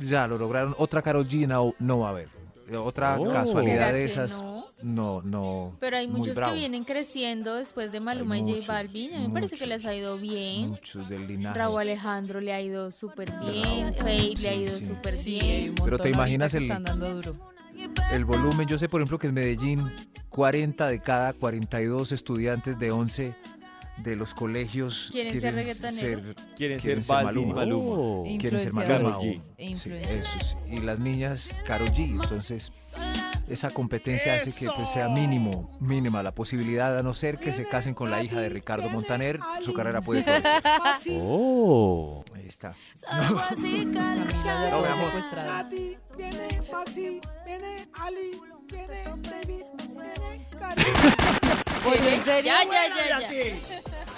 ya 0.00 0.26
lo 0.26 0.38
lograron. 0.38 0.74
Otra 0.78 1.02
Karol 1.02 1.28
G 1.28 1.46
no, 1.46 1.74
no 1.78 1.98
va 1.98 2.06
a 2.08 2.10
haber. 2.12 2.28
Otra 2.74 3.18
Oh. 3.20 3.30
casualidad 3.30 3.74
¿Será 3.88 3.92
de 3.92 4.04
esas. 4.06 4.40
no? 4.40 4.64
no, 4.82 5.20
no. 5.22 5.76
Pero 5.80 5.98
hay 5.98 6.06
muchos 6.08 6.34
que 6.34 6.52
vienen 6.54 6.84
creciendo 6.84 7.54
después 7.56 7.92
de 7.92 8.00
Maluma 8.00 8.36
Hay 8.36 8.42
y 8.48 8.54
J 8.62 8.72
Balvin. 8.72 9.14
A 9.14 9.18
mí 9.18 9.28
me 9.28 9.34
parece 9.34 9.58
que 9.58 9.66
les 9.66 9.84
ha 9.84 9.94
ido 9.94 10.16
bien. 10.16 10.70
Muchos 10.70 11.06
del 11.10 11.26
linaje. 11.26 11.58
Raúl 11.58 11.80
Alejandro 11.82 12.40
le 12.40 12.54
ha 12.54 12.60
ido 12.62 12.90
súper 12.90 13.30
bien. 13.44 13.92
Faye 13.94 14.34
le 14.40 14.48
ha 14.48 14.52
Sí, 14.52 14.58
ido 14.60 14.78
sí. 14.78 14.86
súper 14.86 15.14
Sí, 15.14 15.38
bien. 15.38 15.68
un 15.70 15.84
Pero 15.84 15.98
te 15.98 16.08
imaginas 16.08 16.54
el- 16.54 16.62
están 16.62 16.84
dando 16.84 17.14
duro. 17.16 17.36
El 18.10 18.24
volumen, 18.24 18.68
yo 18.68 18.78
sé 18.78 18.88
por 18.88 19.00
ejemplo 19.00 19.18
que 19.18 19.26
en 19.28 19.34
Medellín 19.34 19.92
40 20.30 20.88
de 20.88 21.00
cada 21.00 21.32
42 21.32 22.12
estudiantes 22.12 22.78
de 22.78 22.90
11 22.90 23.34
de 23.98 24.16
los 24.16 24.34
colegios 24.34 25.08
¿Quieren 25.10 25.40
ser 25.40 25.54
reggaetoneros? 25.54 26.00
Quieren, 26.00 26.34
quieren 26.56 26.80
ser 26.80 27.02
ser 27.02 27.20
y 27.20 27.24
Maluma. 27.24 27.54
Maluma. 27.54 28.38
quieren 28.38 28.60
ser 28.60 28.72
Maluma. 28.74 28.96
Karol 28.96 29.14
G. 29.14 29.74
sí, 29.74 29.90
eso 29.92 30.38
sí. 30.40 30.56
Y 30.74 30.78
las 30.78 31.00
niñas 31.00 31.56
Karol 31.64 31.88
G. 31.88 32.10
Entonces, 32.10 32.72
esa 33.48 33.70
competencia 33.70 34.34
hace 34.34 34.52
que 34.52 34.68
pues, 34.74 34.90
sea 34.90 35.08
mínimo, 35.08 35.70
mínima 35.80 36.22
la 36.22 36.32
posibilidad, 36.32 36.98
a 36.98 37.02
no 37.02 37.14
ser 37.14 37.38
que 37.38 37.52
se 37.52 37.64
casen 37.64 37.94
con 37.94 38.10
la 38.10 38.22
hija 38.22 38.40
de 38.40 38.48
Ricardo 38.48 38.88
Montaner, 38.90 39.38
su 39.64 39.72
carrera 39.74 40.00
puede 40.02 40.22
florecer. 40.24 40.62
Oh. 41.22 42.24
Ahí 42.34 42.46
está. 42.46 42.74
No, 44.70 44.94
secuestrada. 44.94 45.68
Oye, 51.86 52.14
¿en 52.14 52.24
serio? 52.24 52.52
Ya, 52.52 52.64
ya, 52.64 53.20
ya, 53.20 53.30
ya. 53.30 53.56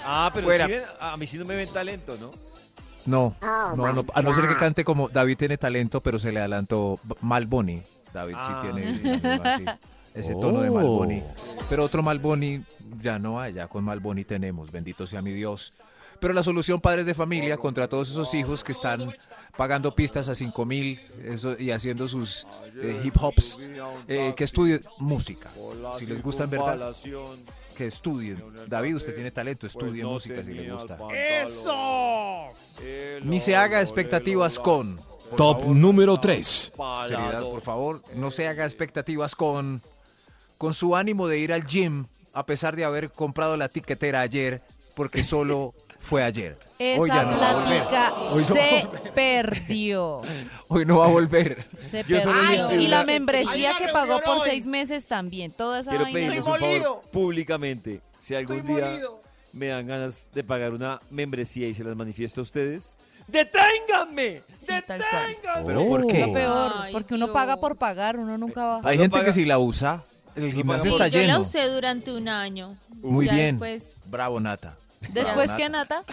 Ah, 0.05 0.31
pero 0.33 0.47
Fuera. 0.47 0.65
sí 0.65 0.71
ven- 0.71 0.83
a 0.99 1.17
mí 1.17 1.27
sí 1.27 1.37
no 1.37 1.45
me 1.45 1.55
ven 1.55 1.69
talento, 1.71 2.17
¿no? 2.19 2.31
No, 3.05 3.35
no, 3.75 3.93
no, 3.93 4.05
a 4.13 4.21
no 4.21 4.33
ser 4.33 4.47
que 4.47 4.55
cante 4.57 4.83
como 4.83 5.09
David 5.09 5.37
tiene 5.37 5.57
talento, 5.57 6.01
pero 6.01 6.19
se 6.19 6.31
le 6.31 6.39
adelantó 6.39 6.99
B- 7.03 7.15
Malboni. 7.21 7.81
David 8.13 8.35
Ah, 8.37 8.59
sí 8.61 8.67
tiene 8.71 8.81
sí. 8.81 9.37
así, 9.43 9.65
ese 10.15 10.35
tono 10.35 10.61
de 10.61 10.69
Oh. 10.69 10.73
Malboni. 10.73 11.23
Pero 11.69 11.83
otro 11.85 12.01
Malboni 12.03 12.63
ya 13.01 13.19
no 13.19 13.39
hay, 13.39 13.53
ya 13.53 13.67
con 13.67 13.83
Malboni 13.83 14.23
tenemos, 14.25 14.71
bendito 14.71 15.05
sea 15.07 15.21
mi 15.21 15.31
Dios. 15.33 15.73
Pero 16.19 16.33
la 16.33 16.43
solución, 16.43 16.81
padres 16.81 17.05
de 17.05 17.13
familia, 17.13 17.55
contra 17.55 17.87
todos 17.87 18.09
esos 18.11 18.33
hijos 18.33 18.61
que 18.61 18.73
están 18.73 19.09
pagando 19.55 19.95
pistas 19.95 20.27
a 20.27 20.35
5 20.35 20.65
mil 20.65 20.99
y 21.59 21.71
haciendo 21.71 22.09
sus 22.09 22.45
eh, 22.75 22.99
hip 23.05 23.15
hops, 23.21 23.57
eh, 24.07 24.33
que 24.35 24.43
estudien 24.43 24.81
música. 24.97 25.49
Si 25.97 26.05
les 26.05 26.21
gusta 26.21 26.43
en 26.43 26.49
verdad, 26.49 26.93
que 27.77 27.85
estudien. 27.85 28.43
David, 28.67 28.97
usted 28.97 29.15
tiene 29.15 29.31
talento, 29.31 29.65
estudie 29.65 30.03
música 30.03 30.43
si 30.43 30.53
le 30.53 30.69
gusta. 30.69 30.97
Ni 33.23 33.39
se 33.39 33.55
haga 33.55 33.79
expectativas 33.79 34.59
con. 34.59 34.99
Por 35.29 35.37
Top 35.37 35.59
favor, 35.61 35.75
número 35.75 36.17
3. 36.17 36.71
seriedad, 37.07 37.41
por 37.41 37.61
favor, 37.61 38.03
no 38.15 38.31
se 38.31 38.47
haga 38.47 38.65
expectativas 38.65 39.35
con, 39.35 39.81
con 40.57 40.73
su 40.73 40.95
ánimo 40.95 41.27
de 41.27 41.39
ir 41.39 41.53
al 41.53 41.65
gym, 41.65 42.05
a 42.33 42.45
pesar 42.45 42.75
de 42.75 42.83
haber 42.85 43.11
comprado 43.11 43.57
la 43.57 43.69
tiquetera 43.69 44.21
ayer, 44.21 44.61
porque 44.95 45.23
solo 45.23 45.73
fue 45.99 46.23
ayer. 46.23 46.57
Esa 46.79 47.01
Hoy 47.01 47.09
ya 47.09 47.23
no 47.23 47.37
va 47.37 47.49
a 47.49 48.29
no 48.29 48.45
se 48.45 48.87
perdió. 49.13 50.21
Hoy 50.69 50.85
no 50.85 50.99
va 50.99 51.05
a 51.05 51.09
volver. 51.09 51.67
Se 51.77 52.05
perdió. 52.05 52.39
pido 52.39 52.71
Y 52.79 52.87
la 52.87 53.03
membresía 53.03 53.73
que 53.77 53.89
pagó 53.89 54.21
por 54.21 54.41
seis 54.41 54.65
meses 54.65 55.05
también. 55.05 55.51
Toda 55.51 55.81
esa 55.81 55.89
Quiero 55.89 56.05
vaina. 56.05 56.19
pedirles 56.19 56.45
un 56.45 56.57
favor 56.57 57.01
públicamente. 57.11 58.01
Si 58.17 58.33
algún 58.33 58.65
día 58.65 59.01
me 59.51 59.67
dan 59.67 59.87
ganas 59.87 60.29
de 60.33 60.43
pagar 60.43 60.73
una 60.73 61.01
membresía 61.09 61.67
y 61.67 61.73
se 61.73 61.83
las 61.83 61.97
manifiesto 61.97 62.39
a 62.39 62.43
ustedes, 62.43 62.95
¡deténganme! 63.31 64.41
Sí, 64.61 64.73
tal 64.85 65.01
cual. 65.09 65.27
¡Deténganme! 65.27 65.65
¿Pero 65.67 65.87
por 65.87 66.07
qué? 66.07 66.27
Lo 66.27 66.33
peor, 66.33 66.71
Ay, 66.77 66.93
porque 66.93 67.13
uno 67.15 67.25
Dios. 67.27 67.33
paga 67.33 67.57
por 67.57 67.75
pagar, 67.77 68.17
uno 68.17 68.37
nunca 68.37 68.63
va. 68.65 68.81
Hay 68.83 68.97
gente 68.97 69.19
que 69.23 69.31
si 69.31 69.45
la 69.45 69.59
usa, 69.59 70.03
el 70.35 70.53
gimnasio 70.53 70.83
Sí, 70.91 70.95
está 70.95 71.07
yo 71.07 71.19
la 71.19 71.25
lleno. 71.25 71.39
usé 71.41 71.67
durante 71.67 72.11
un 72.11 72.27
año. 72.27 72.75
Muy 73.01 73.25
Ya 73.27 73.33
bien. 73.33 73.59
Después 73.59 73.83
Bravo, 74.05 74.39
Nata. 74.39 74.75
Después 75.13 75.53
que 75.53 75.69
Nata, 75.69 76.03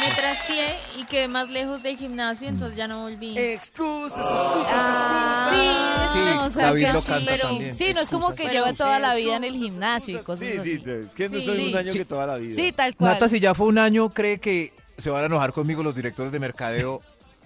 me 0.00 0.10
trasteé 0.14 0.76
y 0.96 1.04
quedé 1.04 1.28
más 1.28 1.50
lejos 1.50 1.82
del 1.82 1.98
gimnasio, 1.98 2.48
entonces 2.48 2.76
ya 2.78 2.88
no 2.88 3.02
volví. 3.02 3.36
Excusas, 3.38 4.18
excusas, 4.18 4.68
excusas. 4.72 5.50
Sí, 5.52 5.68
Sí, 6.12 6.18
no, 6.34 6.44
o 6.46 6.50
sea, 6.50 6.66
David 6.68 6.86
que 6.86 6.92
lo 6.94 7.00
sí, 7.02 7.06
canta 7.08 7.30
pero- 7.30 7.48
también. 7.48 7.76
sí, 7.76 7.92
no 7.94 8.00
es 8.00 8.08
como 8.10 8.28
que 8.28 8.44
Excusas. 8.44 8.62
Pero- 8.64 8.74
toda 8.76 8.98
la 9.00 9.14
vida 9.16 9.36
en 9.36 9.44
el 9.44 9.54
gimnasio 9.54 10.18
y 10.18 10.22
cosas 10.22 10.48
Sí, 10.48 10.56
así. 10.58 10.78
sí, 10.78 10.82
que 11.14 11.28
no 11.28 11.38
Sí. 11.40 11.44
soy 11.44 11.68
un 11.70 11.76
año 11.76 11.92
Sí. 11.92 11.98
que 11.98 12.04
toda 12.06 12.26
la 12.26 12.36
vida. 12.36 12.56
Sí, 12.56 12.72
tal 12.72 12.96
cual. 12.96 13.12
Nata, 13.12 13.28
si 13.28 13.38
ya 13.38 13.52
fue 13.54 13.66
un 13.66 13.76
año, 13.78 14.08
cree 14.08 14.40
que 14.40 14.72
se 14.96 15.10
van 15.10 15.22
a 15.22 15.26
enojar 15.26 15.52
conmigo 15.52 15.82
los 15.82 15.94
directores 15.94 16.32
de 16.32 16.38
mercadeo. 16.40 17.02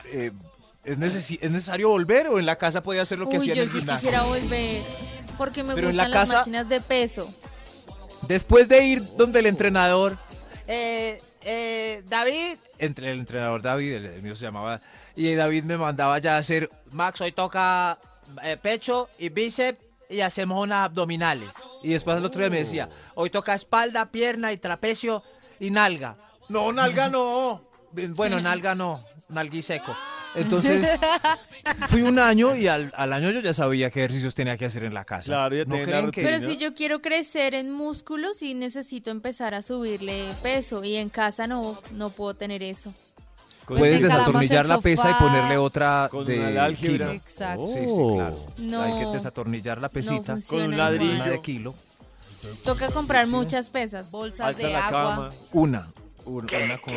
Eh, 0.06 0.32
¿es, 0.84 0.98
necesi- 0.98 1.38
¿Es 1.40 1.50
necesario 1.50 1.88
volver 1.88 2.28
o 2.28 2.38
en 2.38 2.46
la 2.46 2.56
casa 2.56 2.82
podía 2.82 3.02
hacer 3.02 3.18
lo 3.18 3.28
que 3.28 3.38
Uy, 3.38 3.50
hacía 3.50 3.54
yo 3.54 3.62
en 3.62 3.68
el 3.68 3.72
sí 3.72 3.78
gimnasio? 3.78 4.00
quisiera 4.10 4.22
volver 4.24 4.84
porque 5.38 5.62
me 5.62 5.74
Pero 5.74 5.88
en 5.88 5.94
gustan 5.94 6.10
la 6.10 6.16
las 6.18 6.28
casa- 6.28 6.38
máquinas 6.40 6.68
de 6.68 6.80
peso. 6.80 7.32
Después 8.28 8.68
de 8.68 8.84
ir 8.84 9.16
donde 9.16 9.38
el 9.40 9.46
entrenador, 9.46 10.16
eh, 10.66 11.20
eh, 11.42 12.02
David, 12.08 12.56
entre 12.78 13.12
el 13.12 13.20
entrenador 13.20 13.62
David, 13.62 13.92
el, 13.94 14.04
el 14.06 14.22
mío 14.22 14.34
se 14.34 14.44
llamaba, 14.44 14.80
y 15.14 15.32
David 15.34 15.64
me 15.64 15.76
mandaba 15.78 16.18
ya 16.18 16.36
a 16.36 16.38
hacer, 16.38 16.68
Max, 16.90 17.20
hoy 17.20 17.32
toca 17.32 17.98
eh, 18.42 18.56
pecho 18.60 19.08
y 19.18 19.28
bíceps 19.28 19.78
y 20.08 20.20
hacemos 20.20 20.62
unas 20.62 20.86
abdominales. 20.86 21.50
Y 21.82 21.90
después 21.90 22.16
el 22.16 22.24
otro 22.24 22.40
día 22.40 22.50
me 22.50 22.58
decía, 22.58 22.88
hoy 23.14 23.30
toca 23.30 23.54
espalda, 23.54 24.06
pierna 24.06 24.52
y 24.52 24.56
trapecio 24.56 25.22
y 25.60 25.70
nalga. 25.70 26.16
No, 26.48 26.72
nalga 26.72 27.08
no. 27.08 27.62
Bueno, 27.92 28.40
nalga 28.40 28.74
no, 28.74 29.04
nalgui 29.28 29.62
seco. 29.62 29.94
Entonces, 30.34 30.98
fui 31.88 32.02
un 32.02 32.18
año 32.18 32.54
y 32.54 32.68
al, 32.68 32.92
al 32.94 33.12
año 33.14 33.30
yo 33.30 33.40
ya 33.40 33.54
sabía 33.54 33.90
qué 33.90 34.00
ejercicios 34.00 34.34
tenía 34.34 34.56
que 34.58 34.66
hacer 34.66 34.84
en 34.84 34.92
la 34.92 35.04
casa. 35.04 35.30
Claro, 35.32 35.56
ya 35.56 35.64
¿No 35.64 35.76
tenía 35.76 36.02
la 36.02 36.10
que-. 36.10 36.22
Pero 36.22 36.40
si 36.40 36.58
yo 36.58 36.74
quiero 36.74 37.00
crecer 37.00 37.54
en 37.54 37.70
músculos, 37.70 38.36
sí 38.38 38.54
necesito 38.54 39.10
empezar 39.10 39.54
a 39.54 39.62
subirle 39.62 40.28
peso 40.42 40.84
y 40.84 40.96
en 40.96 41.08
casa 41.08 41.46
no, 41.46 41.78
no 41.92 42.10
puedo 42.10 42.34
tener 42.34 42.62
eso. 42.62 42.92
Puedes 43.64 43.80
Pues 43.80 43.92
encaramas 43.94 44.18
desatornillar 44.42 44.66
la 44.66 44.80
pesa 44.80 45.10
y 45.10 45.14
ponerle 45.14 45.56
otra 45.56 46.08
Con 46.10 46.24
de 46.26 46.38
una 46.38 46.64
álgebra. 46.66 47.06
kilo. 47.06 47.10
Exacto. 47.12 47.66
Sí, 47.66 47.80
sí, 47.80 48.14
claro. 48.14 48.46
No. 48.58 48.82
Hay 48.82 48.92
que 49.00 49.06
desatornillar 49.06 49.80
la 49.80 49.88
pesita. 49.88 50.36
No 50.36 50.42
Con 50.46 50.62
un 50.62 50.76
ladrillo. 50.76 51.14
una 51.16 51.26
de 51.30 51.40
kilo. 51.40 51.74
Toca 52.64 52.90
comprar 52.90 53.26
muchas 53.26 53.70
pesas. 53.70 54.10
Bolsas 54.12 54.46
Alza 54.48 54.66
de 54.66 54.72
la 54.72 54.86
agua. 54.86 55.14
cama. 55.14 55.28
Una. 55.52 55.88
Un- 56.26 56.46
Una 56.64 56.78
con, 56.78 56.94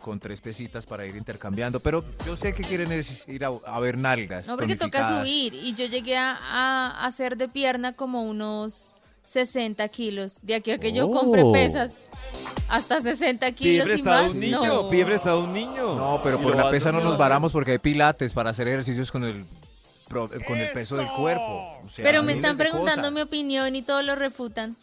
con 0.00 0.20
tres 0.20 0.40
pesitas 0.40 0.84
para 0.86 1.06
ir 1.06 1.16
intercambiando. 1.16 1.80
Pero 1.80 2.04
yo 2.26 2.36
sé 2.36 2.54
que 2.54 2.62
quieren 2.62 2.92
es 2.92 3.26
ir 3.28 3.44
a, 3.44 3.48
a 3.66 3.80
ver 3.80 3.96
nalgas. 3.96 4.46
No, 4.48 4.56
porque 4.56 4.76
toca 4.76 5.18
subir. 5.20 5.54
Y 5.54 5.74
yo 5.74 5.86
llegué 5.86 6.16
a, 6.16 6.36
a 6.36 7.06
hacer 7.06 7.36
de 7.36 7.48
pierna 7.48 7.92
como 7.94 8.22
unos 8.24 8.92
60 9.26 9.88
kilos. 9.88 10.34
De 10.42 10.54
aquí 10.56 10.70
a 10.72 10.78
que 10.78 10.92
yo 10.92 11.10
compre 11.10 11.42
Oh. 11.42 11.52
pesas, 11.52 11.94
hasta 12.68 13.00
60 13.00 13.46
Pide 13.46 13.54
kilos 13.56 13.86
y 13.86 13.88
prestado 13.90 14.22
más. 14.24 14.32
un 14.32 14.40
niño, 14.40 14.64
no. 14.66 14.88
pide 14.90 15.04
prestado 15.06 15.44
un 15.44 15.52
niño. 15.52 15.94
No, 15.96 16.20
pero 16.22 16.38
por 16.40 16.54
la 16.56 16.70
pesa 16.70 16.92
no 16.92 17.00
nos 17.00 17.16
varamos 17.16 17.52
porque 17.52 17.72
hay 17.72 17.78
pilates 17.78 18.32
para 18.32 18.50
hacer 18.50 18.68
ejercicios 18.68 19.10
con 19.10 19.24
el, 19.24 19.44
con 20.08 20.58
el 20.58 20.72
peso 20.72 20.96
del 20.96 21.08
cuerpo. 21.08 21.78
O 21.84 21.88
sea, 21.88 22.04
Pero 22.04 22.22
me 22.22 22.32
están 22.32 22.56
preguntando 22.56 23.02
cosas. 23.02 23.12
mi 23.12 23.20
opinión 23.20 23.74
y 23.76 23.82
todos 23.82 24.04
lo 24.04 24.14
refutan. 24.14 24.76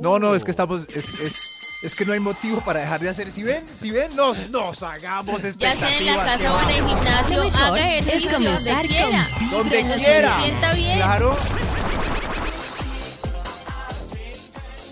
No, 0.00 0.18
no, 0.18 0.34
es 0.34 0.42
que 0.44 0.50
estamos, 0.50 0.88
es, 0.88 1.20
es, 1.20 1.59
es 1.82 1.94
que 1.94 2.04
no 2.04 2.12
hay 2.12 2.20
motivo 2.20 2.60
para 2.60 2.80
dejar 2.80 3.00
de 3.00 3.08
hacer. 3.08 3.30
Si 3.32 3.42
ven, 3.42 3.64
si 3.74 3.90
ven, 3.90 4.14
nos, 4.14 4.48
nos 4.50 4.82
hagamos 4.82 5.42
Ya 5.42 5.74
sea 5.76 5.98
en 5.98 6.08
expectativas. 6.08 6.16
la 6.16 6.24
casa 6.24 6.54
o 6.54 6.60
en 6.62 6.68
el 6.70 6.88
gimnasio, 6.88 7.42
haga 7.54 7.96
es 7.96 8.06
ejercicio 8.06 8.32
donde 8.38 8.86
quiera. 8.86 9.28
Donde 9.50 9.94
quiera. 9.96 10.40
Sienta 10.42 10.74
bien. 10.74 10.96
Claro. 10.96 11.32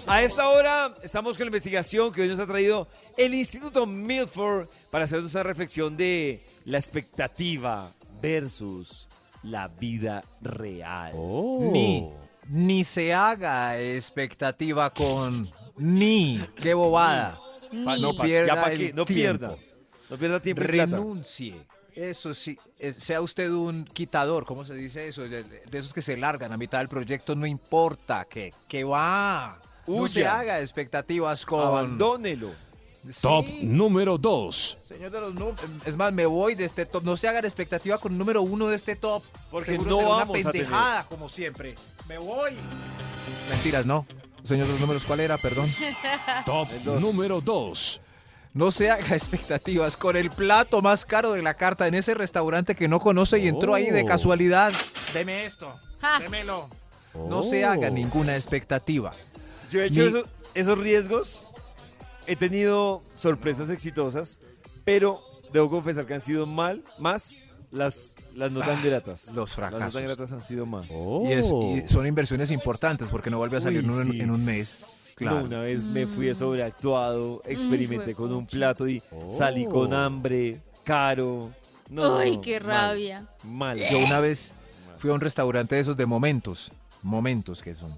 A 0.07 0.23
esta 0.23 0.49
hora 0.49 0.95
estamos 1.03 1.37
con 1.37 1.45
la 1.45 1.49
investigación 1.49 2.11
que 2.11 2.23
hoy 2.23 2.29
nos 2.29 2.41
ha 2.41 2.47
traído 2.47 2.89
el 3.19 3.35
Instituto 3.35 3.85
Milford 3.85 4.67
para 4.91 5.05
hacernos 5.05 5.35
una 5.35 5.43
reflexión 5.43 5.99
de 5.99 6.43
la 6.65 6.79
expectativa 6.79 7.93
versus 8.23 9.07
la 9.43 9.69
vida 9.69 10.25
real. 10.41 11.13
Oh. 11.15 11.69
Ni, 11.71 12.09
ni 12.49 12.85
se 12.85 13.13
haga 13.13 13.79
expectativa 13.79 14.89
con 14.95 15.47
ni. 15.79 16.45
Qué 16.61 16.75
bobada. 16.75 17.39
Ni. 17.73 18.01
No 18.01 18.17
pierda 18.17 18.55
ya 18.55 18.63
pa' 18.63 18.73
el 18.73 18.79
no 18.95 19.05
tiempo. 19.05 19.07
pierda. 19.07 19.57
No 20.11 20.17
pierda 20.17 20.41
tiempo 20.41 20.63
plata. 20.63 20.97
Renuncie. 20.97 21.55
Eso 21.95 22.33
sí, 22.33 22.57
es- 22.79 22.95
sea 22.97 23.21
usted 23.21 23.51
un 23.51 23.85
quitador, 23.85 24.45
¿cómo 24.45 24.65
se 24.65 24.75
dice 24.75 25.09
eso? 25.09 25.23
De, 25.23 25.43
de 25.43 25.79
esos 25.79 25.93
que 25.93 26.01
se 26.01 26.17
largan 26.17 26.53
a 26.53 26.57
mitad 26.57 26.79
del 26.79 26.89
proyecto, 26.89 27.35
no 27.35 27.45
importa, 27.45 28.25
que, 28.25 28.53
que 28.69 28.85
va. 28.85 29.61
No 29.87 30.07
se 30.07 30.21
Huya. 30.21 30.39
haga 30.39 30.61
expectativas 30.61 31.45
con... 31.45 31.61
Abandónelo. 31.61 32.51
Top 33.23 33.47
número 33.63 34.19
2. 34.19 34.79
Señor 34.83 35.11
de 35.11 35.21
los 35.21 35.35
números, 35.35 35.61
es 35.87 35.97
más, 35.97 36.13
me 36.13 36.27
voy 36.27 36.55
de 36.55 36.67
este 36.67 36.85
top. 36.85 37.03
No 37.05 37.17
se 37.17 37.27
hagan 37.27 37.45
expectativa 37.45 37.97
con 37.99 38.13
el 38.13 38.19
número 38.19 38.43
uno 38.43 38.67
de 38.69 38.77
este 38.77 38.97
top. 38.97 39.23
Porque 39.51 39.73
Seguro 39.73 39.91
no 39.91 39.97
será 39.97 40.09
vamos 40.11 40.21
a 40.21 40.41
una 40.41 40.53
tener. 40.53 40.53
pendejada, 40.67 41.05
como 41.09 41.29
siempre. 41.29 41.75
Me 42.07 42.19
voy. 42.19 42.53
Mentiras, 43.51 43.87
no. 43.87 44.07
Señor 44.49 44.67
de 44.67 44.73
los 44.73 44.81
números, 44.81 45.05
¿cuál 45.05 45.21
era? 45.21 45.37
Perdón. 45.37 45.67
Top 46.47 46.69
número 47.01 47.41
2. 47.41 48.01
No 48.55 48.71
se 48.71 48.91
haga 48.91 49.15
expectativas 49.15 49.97
con 49.97 50.17
el 50.17 50.31
plato 50.31 50.81
más 50.81 51.05
caro 51.05 51.33
de 51.33 51.43
la 51.43 51.55
carta 51.55 51.87
en 51.87 51.95
ese 51.95 52.15
restaurante 52.15 52.75
que 52.75 52.89
no 52.89 52.99
conoce 52.99 53.39
y 53.39 53.47
entró 53.47 53.75
ahí 53.75 53.91
de 53.91 54.03
Oh. 54.03 54.07
casualidad. 54.07 54.73
Deme 55.13 55.45
esto. 55.45 55.75
Ja. 56.01 56.19
Démelo. 56.19 56.69
No 57.29 57.43
se 57.43 57.65
Oh. 57.67 57.71
haga 57.71 57.91
ninguna 57.91 58.37
expectativa. 58.37 59.13
Yo 59.71 59.83
he 59.83 59.87
hecho 59.87 60.25
esos 60.55 60.79
riesgos, 60.79 61.47
he 62.27 62.35
tenido 62.37 63.03
sorpresas 63.19 63.69
exitosas, 63.69 64.41
pero 64.85 65.23
debo 65.53 65.69
confesar 65.69 66.07
que 66.07 66.15
han 66.15 66.21
sido 66.23 66.47
mal, 66.47 66.83
más 66.99 67.37
las, 67.71 68.17
las 68.35 68.51
no 68.53 68.61
tan 68.61 68.83
gratas. 68.83 69.27
los 69.27 69.37
Las 69.37 69.37
no 69.39 69.47
fracasos. 69.47 69.95
tan 69.95 70.03
gratas 70.05 70.33
han 70.33 70.43
sido 70.43 70.67
más. 70.67 70.87
Y, 70.91 71.33
es- 71.33 71.51
y 71.53 71.89
son 71.89 72.07
inversiones 72.07 72.51
importantes 72.51 73.09
porque 73.11 73.31
no 73.31 73.39
vuelve 73.39 73.59
a 73.59 73.61
salir 73.61 73.81
Uy, 73.81 73.85
en, 73.87 73.91
un, 73.91 74.13
sí. 74.13 74.21
en 74.21 74.31
un 74.31 74.45
mes. 74.45 74.79
No, 74.81 75.15
Claro. 75.17 75.45
una 75.47 75.61
vez 75.63 75.85
me 75.87 76.07
fui 76.07 76.33
sobreactuado, 76.35 77.43
experimenté 77.45 78.15
con 78.15 78.33
un 78.33 78.47
plato 78.47 78.87
y 78.89 79.03
salí 79.31 79.67
con 79.67 79.93
hambre, 79.93 80.61
caro. 80.85 81.51
No, 81.91 82.19
Ay, 82.19 82.41
qué 82.41 82.61
mal, 82.61 82.69
rabia. 82.69 83.27
Mal. 83.43 83.79
Yo 83.91 83.99
una 83.99 84.21
vez 84.21 84.53
fui 84.99 85.11
a 85.11 85.15
un 85.15 85.21
restaurante 85.21 85.75
de 85.75 85.81
esos 85.81 85.97
de 85.97 86.07
momentos. 86.07 86.71
Momentos 87.03 87.63
que 87.63 87.75
son. 87.75 87.91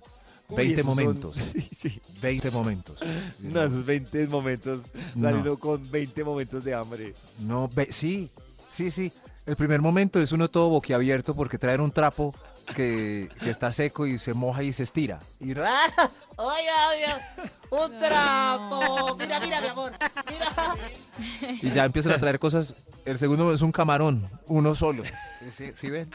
Uy, 0.49 0.57
20 0.57 0.81
esos 0.81 0.95
son- 0.95 1.05
momentos. 1.05 1.37
sí. 1.73 2.01
20 2.23 2.51
momentos. 2.51 2.99
No, 3.41 3.63
esos 3.65 3.85
20 3.85 4.27
momentos, 4.29 4.85
No. 5.15 5.29
saliendo 5.29 5.59
con 5.59 5.91
20 5.91 6.25
momentos 6.25 6.65
de 6.65 6.75
hambre. 6.75 7.15
No, 7.39 7.69
ve- 7.75 7.89
sí, 7.93 8.31
sí, 8.69 8.91
sí. 8.91 9.13
El 9.51 9.57
primer 9.57 9.81
momento 9.81 10.21
es 10.21 10.31
uno 10.31 10.49
todo 10.49 10.69
boquiabierto 10.69 11.35
porque 11.35 11.59
traen 11.59 11.81
un 11.81 11.91
trapo 11.91 12.33
que, 12.77 13.29
que 13.41 13.51
está 13.51 13.73
seco 13.73 14.07
y 14.07 14.17
se 14.17 14.33
moja 14.33 14.63
y 14.63 14.71
se 14.71 14.85
estira. 14.85 15.19
Y 15.41 15.51
uno, 15.51 15.63
¡ah! 15.67 16.09
Oiga, 16.37 16.89
oiga, 16.95 17.35
un 17.71 17.99
trapo. 17.99 19.17
Mira, 19.19 19.41
mira, 19.41 19.61
mi 19.61 19.67
amor. 19.67 19.93
Mira. 20.31 21.59
Y 21.63 21.71
ya 21.71 21.85
empiezan 21.85 22.13
a 22.13 22.19
traer 22.19 22.39
cosas. 22.39 22.75
El 23.05 23.19
segundo 23.19 23.53
es 23.53 23.61
un 23.63 23.73
camarón, 23.73 24.31
uno 24.47 24.77
solo. 24.77 25.03
¿Sí, 25.51 25.73
sí 25.75 25.91
ven? 25.91 26.09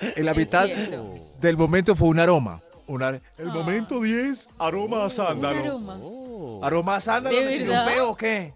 En 0.00 0.24
la 0.24 0.30
Es 0.32 0.36
mitad 0.38 0.64
cierto. 0.64 1.18
del 1.42 1.58
momento 1.58 1.94
fue 1.94 2.08
un 2.08 2.20
aroma. 2.20 2.62
Un 2.86 3.02
ar- 3.02 3.20
el 3.36 3.50
Ah. 3.50 3.52
momento 3.52 4.00
10, 4.00 4.48
aroma 4.58 5.00
a 5.00 5.04
Un 5.04 5.10
sándalo. 5.10 5.58
aroma. 5.58 6.66
¿Aroma 6.66 6.96
a 6.96 7.00
sándalo? 7.02 7.36
¿De 7.36 7.44
¿Me 7.44 7.58
tiró 7.58 7.66
verdad? 7.72 7.86
un 7.86 7.92
peo 7.92 8.10
o 8.12 8.16
qué? 8.16 8.54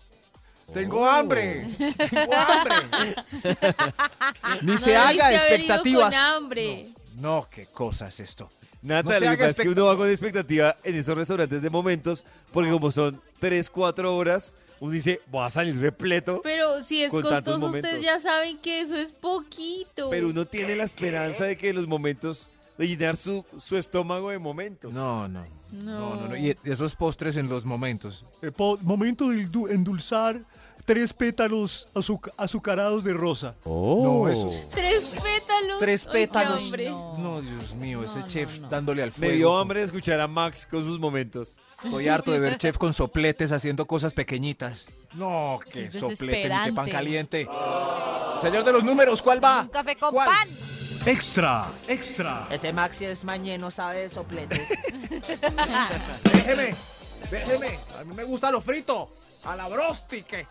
Tengo 0.72 1.04
hambre. 1.08 1.66
Tengo 2.10 2.34
hambre. 2.34 2.76
Ni 4.62 4.76
se 4.78 4.94
No 4.94 5.00
haga 5.00 5.32
expectativas. 5.34 6.14
Con 6.14 6.22
hambre. 6.24 6.88
No, 7.16 7.48
qué 7.50 7.66
cosa 7.66 8.08
es 8.08 8.20
esto. 8.20 8.50
Nata, 8.82 9.18
No 9.18 9.44
es 9.46 9.56
que 9.56 9.68
uno 9.68 9.86
va 9.86 9.96
con 9.96 10.08
expectativa 10.08 10.76
en 10.84 10.94
esos 10.94 11.16
restaurantes 11.16 11.62
de 11.62 11.70
momentos, 11.70 12.24
porque 12.52 12.70
como 12.70 12.92
son 12.92 13.20
3, 13.40 13.68
4 13.70 14.14
horas, 14.14 14.54
uno 14.78 14.92
dice, 14.92 15.20
voy 15.26 15.44
a 15.44 15.50
salir 15.50 15.76
repleto, 15.80 16.40
Pero 16.44 16.84
si 16.84 17.02
es 17.02 17.10
Con 17.10 17.22
tantos 17.22 17.54
costoso, 17.54 17.58
momentos. 17.58 17.90
ustedes 17.90 18.04
ya 18.04 18.20
saben 18.20 18.58
que 18.58 18.80
eso 18.82 18.94
es 18.94 19.10
poquito. 19.10 20.08
pero 20.10 20.28
uno 20.28 20.46
tiene 20.46 20.76
la 20.76 20.84
esperanza 20.84 21.44
de 21.46 21.56
que 21.56 21.72
los 21.74 21.88
momentos, 21.88 22.50
de 22.78 22.88
llenar 22.88 23.16
su, 23.16 23.44
su 23.58 23.76
estómago 23.76 24.30
de 24.30 24.38
momentos. 24.38 24.92
No, 24.92 25.28
no. 25.28 25.44
No, 25.72 26.14
no, 26.14 26.16
no. 26.16 26.28
No. 26.28 26.36
Y 26.36 26.56
esos 26.64 26.94
postres 26.94 27.36
en 27.36 27.48
los 27.48 27.64
momentos. 27.64 28.24
El 28.40 28.52
po- 28.52 28.78
momento 28.82 29.28
de 29.28 29.42
endulzar 29.74 30.40
tres 30.86 31.12
pétalos 31.12 31.86
azuc- 31.94 32.32
azucarados 32.38 33.04
de 33.04 33.12
rosa. 33.12 33.54
No, 33.66 34.26
eso. 34.28 34.50
Tres 34.70 35.00
pétalos. 35.22 35.78
Tres 35.78 36.06
Ay, 36.06 36.12
qué 36.12 36.18
pétalos. 36.18 36.62
hambre. 36.62 36.88
No. 36.88 37.18
No, 37.18 37.40
Dios 37.42 37.74
mío, 37.74 38.02
ese 38.02 38.20
No, 38.20 38.26
chef 38.28 38.54
no, 38.56 38.62
no. 38.62 38.68
dándole 38.70 39.02
al 39.02 39.12
fuego. 39.12 39.30
Me 39.32 39.36
dio 39.36 39.58
hambre 39.58 39.80
de 39.80 39.86
escuchar 39.86 40.20
a 40.20 40.26
Max 40.28 40.66
con 40.70 40.82
sus 40.82 40.98
momentos. 40.98 41.56
Estoy 41.84 42.08
harto 42.08 42.32
de 42.32 42.40
ver 42.40 42.56
chef 42.56 42.76
con 42.78 42.92
sopletes 42.92 43.52
haciendo 43.52 43.86
cosas 43.86 44.12
pequeñitas. 44.14 44.90
No, 45.14 45.60
es 45.74 45.92
soplete 45.92 46.48
ni 46.48 46.64
que 46.64 46.72
pan 46.72 46.88
caliente. 46.90 47.48
Señor 48.40 48.64
de 48.64 48.72
los 48.72 48.82
números, 48.84 49.20
¿cuál 49.20 49.42
va? 49.44 49.62
Un 49.62 49.68
café 49.68 49.94
con 49.96 50.12
¿Cuál? 50.12 50.28
pan. 50.28 50.48
Extra, 51.06 51.72
extra. 51.86 52.46
Ese 52.50 52.72
Maxi 52.72 53.06
es 53.06 53.24
mañeno, 53.24 53.70
sabe 53.70 54.00
de 54.00 54.10
sopletes. 54.10 54.68
Déjeme, 56.32 56.74
déjeme. 57.30 57.78
A 57.98 58.04
mí 58.04 58.14
me 58.14 58.24
gusta 58.24 58.50
lo 58.50 58.60
frito. 58.60 59.10
A 59.44 59.56
la 59.56 59.68
brostique. 59.68 60.46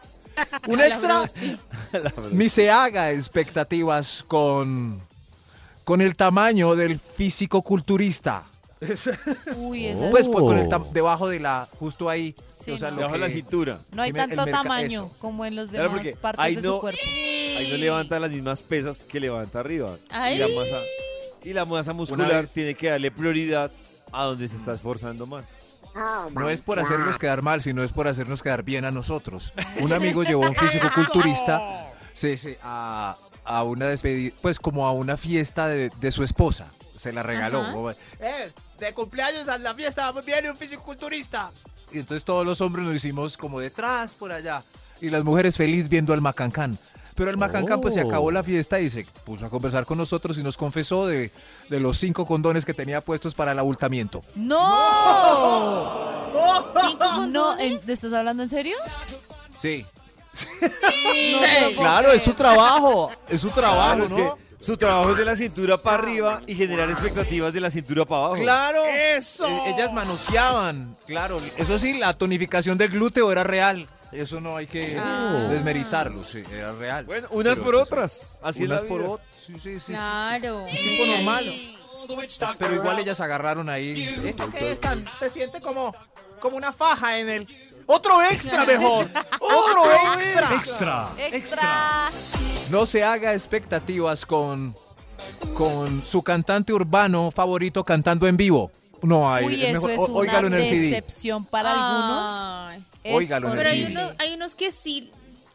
Un 0.67 0.79
A 0.81 0.87
extra. 0.87 1.29
Ni 2.31 2.49
se 2.49 2.69
haga 2.69 3.11
expectativas 3.11 4.23
con, 4.27 5.01
con 5.83 6.01
el 6.01 6.15
tamaño 6.15 6.75
del 6.75 6.99
físico 6.99 7.61
culturista. 7.61 8.43
Uy, 9.57 9.87
esa 9.87 10.09
Pues, 10.11 10.27
pues, 10.27 10.43
con 10.45 10.57
el 10.57 10.67
tam- 10.67 10.91
debajo 10.91 11.27
de 11.29 11.39
la, 11.39 11.67
justo 11.79 12.09
ahí. 12.09 12.35
Sí, 12.63 12.71
o 12.71 12.77
sea, 12.77 12.89
no. 12.89 12.95
lo 12.95 12.97
Debajo 13.01 13.13
de 13.13 13.19
la 13.21 13.27
que- 13.27 13.33
cintura. 13.33 13.79
No 13.93 14.01
hay 14.01 14.09
Sí, 14.09 14.13
me- 14.13 14.19
el 14.23 14.29
tanto 14.29 14.43
merca- 14.45 14.57
tamaño 14.63 15.05
eso. 15.05 15.15
como 15.19 15.45
en 15.45 15.55
los 15.55 15.69
Claro, 15.69 15.89
demás 15.89 16.03
porque 16.03 16.17
partes 16.19 16.43
ahí 16.45 16.55
de 16.55 16.61
no- 16.61 16.73
su 16.75 16.79
cuerpo. 16.81 16.99
Ahí 17.03 17.69
no 17.71 17.77
levanta 17.77 18.19
las 18.19 18.31
mismas 18.31 18.61
pesas 18.61 19.03
que 19.03 19.19
levanta 19.19 19.59
arriba. 19.61 19.97
Ay. 20.09 20.35
Y 20.35 20.39
la 20.39 20.47
masa, 20.49 20.77
y 21.43 21.53
la 21.53 21.65
masa 21.65 21.93
muscular 21.93 22.41
vez- 22.41 22.51
tiene 22.53 22.75
que 22.75 22.89
darle 22.89 23.09
prioridad 23.09 23.71
a 24.11 24.23
donde 24.25 24.47
se 24.47 24.57
está 24.57 24.73
esforzando 24.73 25.25
más. 25.25 25.63
No 26.35 26.47
es 26.49 26.61
por 26.61 26.79
hacernos 26.79 27.17
quedar 27.17 27.41
mal, 27.41 27.61
sino 27.61 27.81
es 27.83 27.91
por 27.91 28.07
hacernos 28.07 28.43
quedar 28.43 28.61
bien 28.63 28.85
a 28.85 28.91
nosotros. 28.91 29.51
Un 29.81 29.93
amigo 29.93 30.23
llevó 30.23 30.45
a 30.45 30.49
un 30.49 30.55
físico 30.55 30.87
culturista 30.93 31.87
sí, 32.13 32.37
sí, 32.37 32.55
a, 32.61 33.17
a 33.43 33.63
una 33.63 33.87
despedida, 33.87 34.35
pues 34.41 34.59
como 34.59 34.85
a 34.85 34.91
una 34.91 35.17
fiesta 35.17 35.67
de, 35.67 35.89
de 35.99 36.11
su 36.11 36.23
esposa. 36.23 36.67
Se 36.95 37.11
la 37.13 37.23
regaló. 37.23 37.61
Ajá. 37.61 37.95
eh, 38.19 38.51
de 38.79 38.93
cumpleaños 38.93 39.47
a 39.47 39.57
la 39.57 39.73
fiesta 39.73 40.11
viene 40.25 40.49
un 40.51 40.57
fisiculturista. 40.57 41.51
Y 41.91 41.99
entonces 41.99 42.23
todos 42.25 42.45
los 42.45 42.59
hombres 42.61 42.85
nos 42.85 42.95
hicimos 42.95 43.37
como 43.37 43.59
detrás, 43.59 44.13
por 44.13 44.31
allá. 44.31 44.63
Y 45.01 45.09
las 45.09 45.23
mujeres 45.23 45.55
feliz 45.57 45.87
viendo 45.89 46.13
al 46.13 46.21
macancán. 46.21 46.77
Pero 47.15 47.31
el 47.31 47.37
macancán 47.37 47.81
pues 47.81 47.95
se 47.95 48.01
acabó 48.01 48.29
la 48.29 48.43
fiesta 48.43 48.79
y 48.79 48.89
se 48.91 49.03
puso 49.23 49.45
a 49.45 49.49
conversar 49.49 49.85
con 49.85 49.97
nosotros 49.97 50.37
y 50.37 50.43
nos 50.43 50.55
confesó 50.55 51.07
de, 51.07 51.31
de 51.69 51.79
los 51.79 51.97
cinco 51.97 52.27
condones 52.27 52.63
que 52.65 52.75
tenía 52.75 53.01
puestos 53.01 53.33
para 53.33 53.53
el 53.53 53.59
abultamiento. 53.59 54.21
¡No! 54.35 56.29
¿Cinco 56.87 56.99
condones? 56.99 57.33
No, 57.33 57.57
¿en- 57.59 57.79
¿te 57.79 57.93
estás 57.93 58.13
hablando 58.13 58.43
en 58.43 58.49
serio? 58.49 58.75
Sí. 59.55 59.83
No 60.61 61.77
Claro, 61.81 62.11
es 62.11 62.21
su 62.21 62.33
trabajo. 62.33 63.11
Es 63.27 63.41
su 63.41 63.49
trabajo, 63.49 63.95
Claro, 63.95 64.05
es 64.05 64.11
¿no? 64.11 64.17
que 64.35 64.46
su 64.59 64.75
trabajo 64.77 65.11
es 65.11 65.17
de 65.17 65.25
la 65.25 65.35
cintura 65.35 65.77
para 65.77 65.97
arriba 65.97 66.41
y 66.47 66.55
generar 66.55 66.89
expectativas 66.89 67.53
de 67.53 67.61
la 67.61 67.69
cintura 67.69 68.05
para 68.05 68.25
abajo. 68.25 68.35
Claro. 68.41 68.85
¡Eso! 68.85 69.47
Eh, 69.47 69.73
Ellas 69.75 69.93
manoseaban. 69.93 70.95
Claro. 71.05 71.39
Eso 71.57 71.77
sí, 71.77 71.97
la 71.97 72.13
tonificación 72.13 72.77
del 72.77 72.89
glúteo 72.89 73.31
era 73.31 73.43
real. 73.43 73.87
Eso 74.11 74.39
no 74.39 74.55
hay 74.57 74.67
que 74.67 74.97
Ah. 74.99 75.47
desmeritarlo. 75.49 76.23
Sí, 76.23 76.41
era 76.51 76.71
real. 76.73 77.05
Bueno, 77.05 77.27
unas 77.31 77.53
Pero 77.55 77.65
por 77.65 77.75
eso 77.75 77.85
sí. 77.85 77.91
otras. 77.93 78.39
Así 78.41 78.63
unas 78.63 78.77
es 78.77 78.83
la 78.83 78.87
por 78.89 79.01
otras. 79.01 79.27
Sí, 79.35 79.53
sí, 79.55 79.59
sí, 79.59 79.79
sí. 79.79 79.93
Claro. 79.93 80.65
Tiempo 80.71 81.05
normal. 81.15 81.73
Pero 82.57 82.75
igual 82.75 82.99
ellas 82.99 83.19
agarraron 83.19 83.69
ahí. 83.69 84.17
¿Esto 84.23 84.49
qué 84.51 84.71
es 84.71 84.79
tan? 84.79 85.05
Se 85.19 85.29
siente 85.29 85.59
como, 85.59 85.93
como 86.39 86.55
una 86.55 86.71
faja 86.71 87.19
en 87.19 87.29
el... 87.29 87.47
¡Otro 87.85 88.21
extra 88.21 88.65
mejor! 88.65 89.07
¡Otro 89.39 89.91
extra! 90.17 90.49
Extra, 90.55 91.09
¡Extra! 91.17 92.09
No 92.69 92.85
se 92.85 93.03
haga 93.03 93.33
expectativas 93.33 94.25
con, 94.25 94.75
con 95.55 96.05
su 96.05 96.21
cantante 96.21 96.73
urbano 96.73 97.31
favorito 97.31 97.83
cantando 97.83 98.27
en 98.27 98.37
vivo. 98.37 98.71
No 99.01 99.31
hay. 99.31 99.45
Uy, 99.45 99.53
es 99.63 99.75
eso 99.75 99.87
mejor- 99.87 99.91
es 99.91 99.99
ó- 99.99 100.03
una 100.11 100.19
óigalo 100.19 100.47
en 100.47 100.53
el 100.55 100.65
CD. 100.65 100.81
decepción 100.89 101.45
para 101.45 101.71
algunos. 101.71 102.85
Es 103.03 103.15
Óigalo 103.15 103.47
en 103.47 103.53
el 103.53 103.57
Pero 103.59 103.69
hay, 103.69 103.81
CD. 103.85 103.91
unos, 103.91 104.13
hay 104.17 104.33
unos 104.33 104.55
que 104.55 104.71
sí. 104.71 105.11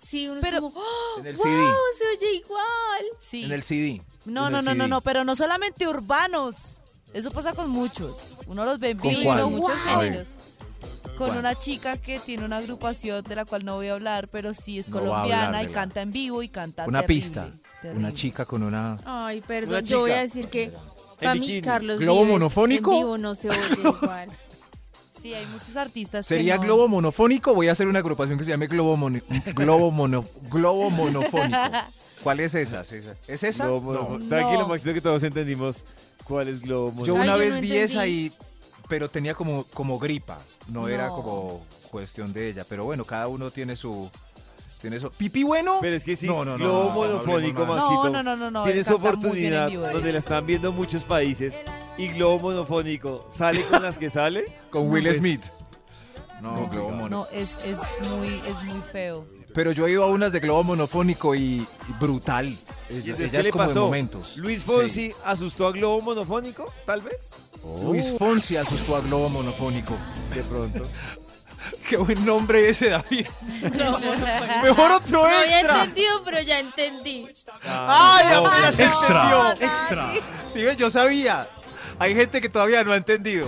Sí, 0.09 0.29
uno 0.29 0.41
Pero- 0.41 0.57
es 0.59 0.63
como, 0.63 0.79
¡oh, 0.81 1.21
En 1.21 1.27
el 1.27 1.35
wow, 1.37 1.43
CD. 1.45 1.63
se 1.99 2.09
oye 2.27 2.35
igual. 2.37 3.05
Sí. 3.21 3.45
En 3.45 3.53
el 3.53 3.63
CD. 3.63 4.03
No, 4.25 4.47
En 4.47 4.53
no, 4.53 4.63
no, 4.63 4.75
no, 4.75 4.85
CD. 4.85 4.89
no, 4.89 5.01
pero 5.01 5.25
no 5.25 5.35
solamente 5.35 5.89
urbanos. 5.89 6.83
Eso 7.13 7.31
pasa 7.31 7.53
con 7.53 7.69
muchos. 7.71 8.29
Uno 8.47 8.65
los 8.65 8.79
ve 8.79 8.91
en 8.91 8.99
¿Con 8.99 9.11
vivo 9.11 9.51
muchos 9.51 9.77
géneros. 9.81 10.29
Con 11.17 11.37
una 11.37 11.55
chica 11.57 11.97
que 11.99 12.19
tiene 12.19 12.45
una 12.45 12.57
agrupación 12.59 13.23
de 13.25 13.37
la 13.37 13.45
cual 13.45 13.65
no 13.65 13.77
voy 13.77 13.89
a 13.89 13.93
hablar, 13.95 14.29
pero 14.29 14.55
sí 14.55 14.79
es 14.79 14.89
No 14.89 14.99
colombiana 14.99 15.47
hablar 15.59 15.69
y 15.71 15.73
canta 15.73 16.03
en 16.03 16.11
vivo 16.13 16.43
y 16.43 16.49
canta 16.49 16.85
Una 16.87 17.01
terrible, 17.03 17.21
pista. 17.21 17.51
terrible. 17.81 17.99
Una 18.07 18.13
chica 18.15 18.45
con 18.45 18.63
una. 18.63 18.99
Ay, 19.05 19.41
perdón, 19.43 19.71
Una 19.75 19.81
yo 19.83 20.01
voy 20.01 20.13
a 20.13 20.21
decir 20.23 20.49
que 20.49 20.73
para 21.21 21.35
mí 21.35 21.41
bikini. 21.41 21.63
Carlos 21.63 21.99
¿Globo 22.01 22.21
Vives 22.23 22.33
monofónico? 22.33 22.93
en 22.93 22.99
vivo 22.99 23.19
no 23.19 23.35
se 23.35 23.51
oye 23.51 23.59
igual. 24.03 24.31
Sí, 25.21 25.35
hay 25.35 25.47
muchos 25.47 25.77
artistas 25.77 26.27
¿Sería 26.27 26.55
que 26.55 26.61
no- 26.61 26.65
globo 26.65 26.89
monofónico? 26.89 27.55
Voy 27.55 27.69
a 27.69 27.73
hacer 27.73 27.87
una 27.87 28.01
agrupación 28.01 28.37
que 28.39 28.45
se 28.45 28.51
llame 28.51 28.67
Globo, 28.67 28.97
Mono- 28.97 29.21
globo, 29.55 29.93
mono- 29.93 30.25
globo 30.51 30.91
Monofónico. 30.91 31.59
¿Cuál 32.25 32.41
es 32.41 32.55
esa? 32.57 32.81
¿Es 32.81 32.91
esa? 32.93 33.15
¿Es 33.29 33.45
esa? 33.45 33.67
Globo 33.67 33.93
No. 34.19 34.29
Tranquilo. 34.29 34.67
Maxito, 34.67 34.93
que 34.95 35.01
todos 35.01 35.23
entendimos 35.23 35.87
cuál 36.25 36.49
es 36.49 36.61
globo 36.61 36.91
mono- 36.91 37.07
Yo 37.07 37.15
Ay, 37.15 37.21
una 37.23 37.33
yo 37.35 37.39
vez 37.39 37.55
no 37.55 37.61
vi 37.61 37.77
esa 37.77 38.07
y. 38.09 38.33
Pero 38.93 39.09
tenía 39.09 39.33
como, 39.33 39.65
como 39.73 39.99
gripa. 39.99 40.37
No, 40.69 40.87
era 40.87 41.09
como 41.09 41.65
cuestión 41.91 42.31
de 42.35 42.51
ella. 42.51 42.67
Pero 42.69 42.85
bueno, 42.85 43.07
cada 43.07 43.27
uno 43.27 43.51
tiene 43.51 43.75
su. 43.75 44.11
Tiene 44.83 45.01
su. 45.01 45.11
¿Pipi 45.11 45.45
bueno? 45.45 45.79
Pero 45.81 45.97
es 45.97 46.05
que 46.05 46.15
sí, 46.15 46.27
No, 46.27 46.45
no, 46.45 46.59
no, 46.59 46.65
globo 46.65 46.83
no, 46.83 46.89
no, 46.89 47.15
monofónico. 47.15 47.65
Maxito. 47.65 48.11
No, 48.11 48.11
no, 48.11 48.23
no, 48.23 48.37
no, 48.37 48.51
no. 48.51 48.65
Tiene 48.65 48.81
él 48.81 48.85
su 48.85 49.01
canta 49.01 49.29
muy 49.29 49.39
bien 49.39 49.55
en 49.55 49.61
oportunidad 49.61 49.93
donde 49.95 50.13
la 50.13 50.19
están 50.19 50.45
viendo 50.45 50.73
muchos 50.73 51.07
países 51.07 51.65
y 51.97 52.09
globo 52.09 52.51
monofónico 52.51 53.25
sale 53.31 53.65
con 53.65 53.81
las 53.81 53.97
que 53.97 54.11
sale. 54.11 54.59
Con 54.69 54.91
Will 54.91 55.05
pues, 55.05 55.17
Smith. 55.17 55.41
No, 56.43 56.55
no, 56.55 56.69
globo 56.69 56.91
mono. 56.91 57.09
No, 57.09 57.27
es, 57.33 57.57
es 57.65 57.79
muy, 58.11 58.43
es 58.47 58.63
muy 58.65 58.83
feo. 58.93 59.25
Pero 59.55 59.73
yo 59.73 59.87
he 59.87 59.93
ido 59.93 60.05
a 60.05 60.07
unas 60.07 60.33
de 60.33 60.41
globo 60.41 60.63
monofónico 60.65 61.35
y, 61.35 61.67
y 61.89 61.93
brutal. 62.01 62.47
¿Y 62.49 62.57
entonces 62.97 63.07
ella 63.09 63.31
qué 63.31 63.37
le 63.43 63.49
es 63.49 63.53
como 63.53 63.65
de 63.65 63.69
pasó? 63.69 63.81
momentos. 63.85 64.37
¿Luis 64.37 64.65
Fonsi 64.65 65.15
asustó 65.25 65.67
a 65.67 65.73
Globo 65.73 66.01
Monofónico, 66.03 66.73
tal 66.87 67.01
vez? 67.03 67.33
Luis 67.85 68.13
Fonsi 68.19 68.57
asustó 68.57 68.97
a 68.97 69.01
Globo 69.01 69.29
Monofónico. 69.29 69.95
De 70.35 70.43
pronto. 70.43 70.85
Qué 71.89 71.97
buen 71.97 72.25
nombre 72.27 72.69
ese, 72.69 72.89
David. 72.91 73.27
Mejor 74.63 74.91
otro 74.93 75.21
No 75.21 75.25
había 75.25 75.61
extra. 75.61 75.83
entendido, 75.85 76.25
pero 76.25 76.41
ya 76.43 76.59
entendí. 76.59 77.29
Ay, 77.63 78.27
apenas 78.35 78.75
se 78.75 78.85
Extra, 78.85 79.23
entendió. 79.53 79.69
extra. 79.69 80.13
Sí, 80.53 80.63
ves, 80.63 80.77
yo 80.77 80.91
sabía. 80.91 81.49
Hay 81.99 82.15
gente 82.15 82.41
que 82.41 82.49
todavía 82.49 82.83
no 82.83 82.93
ha 82.93 82.97
entendido. 82.97 83.47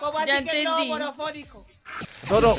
¿Cómo 0.00 0.24
Ya 0.26 0.38
así 0.38 0.44
que 0.46 0.64
no, 0.64 0.78
entendí. 0.78 0.88
No, 2.30 2.40
no. 2.40 2.56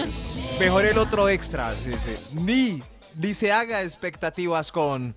Mejor 0.59 0.85
el 0.85 0.97
otro 0.97 1.29
extra. 1.29 1.71
Sí, 1.71 1.91
sí. 1.93 2.13
Ni, 2.33 2.81
ni 3.15 3.33
se 3.33 3.51
haga 3.51 3.81
expectativas 3.83 4.71
con, 4.71 5.15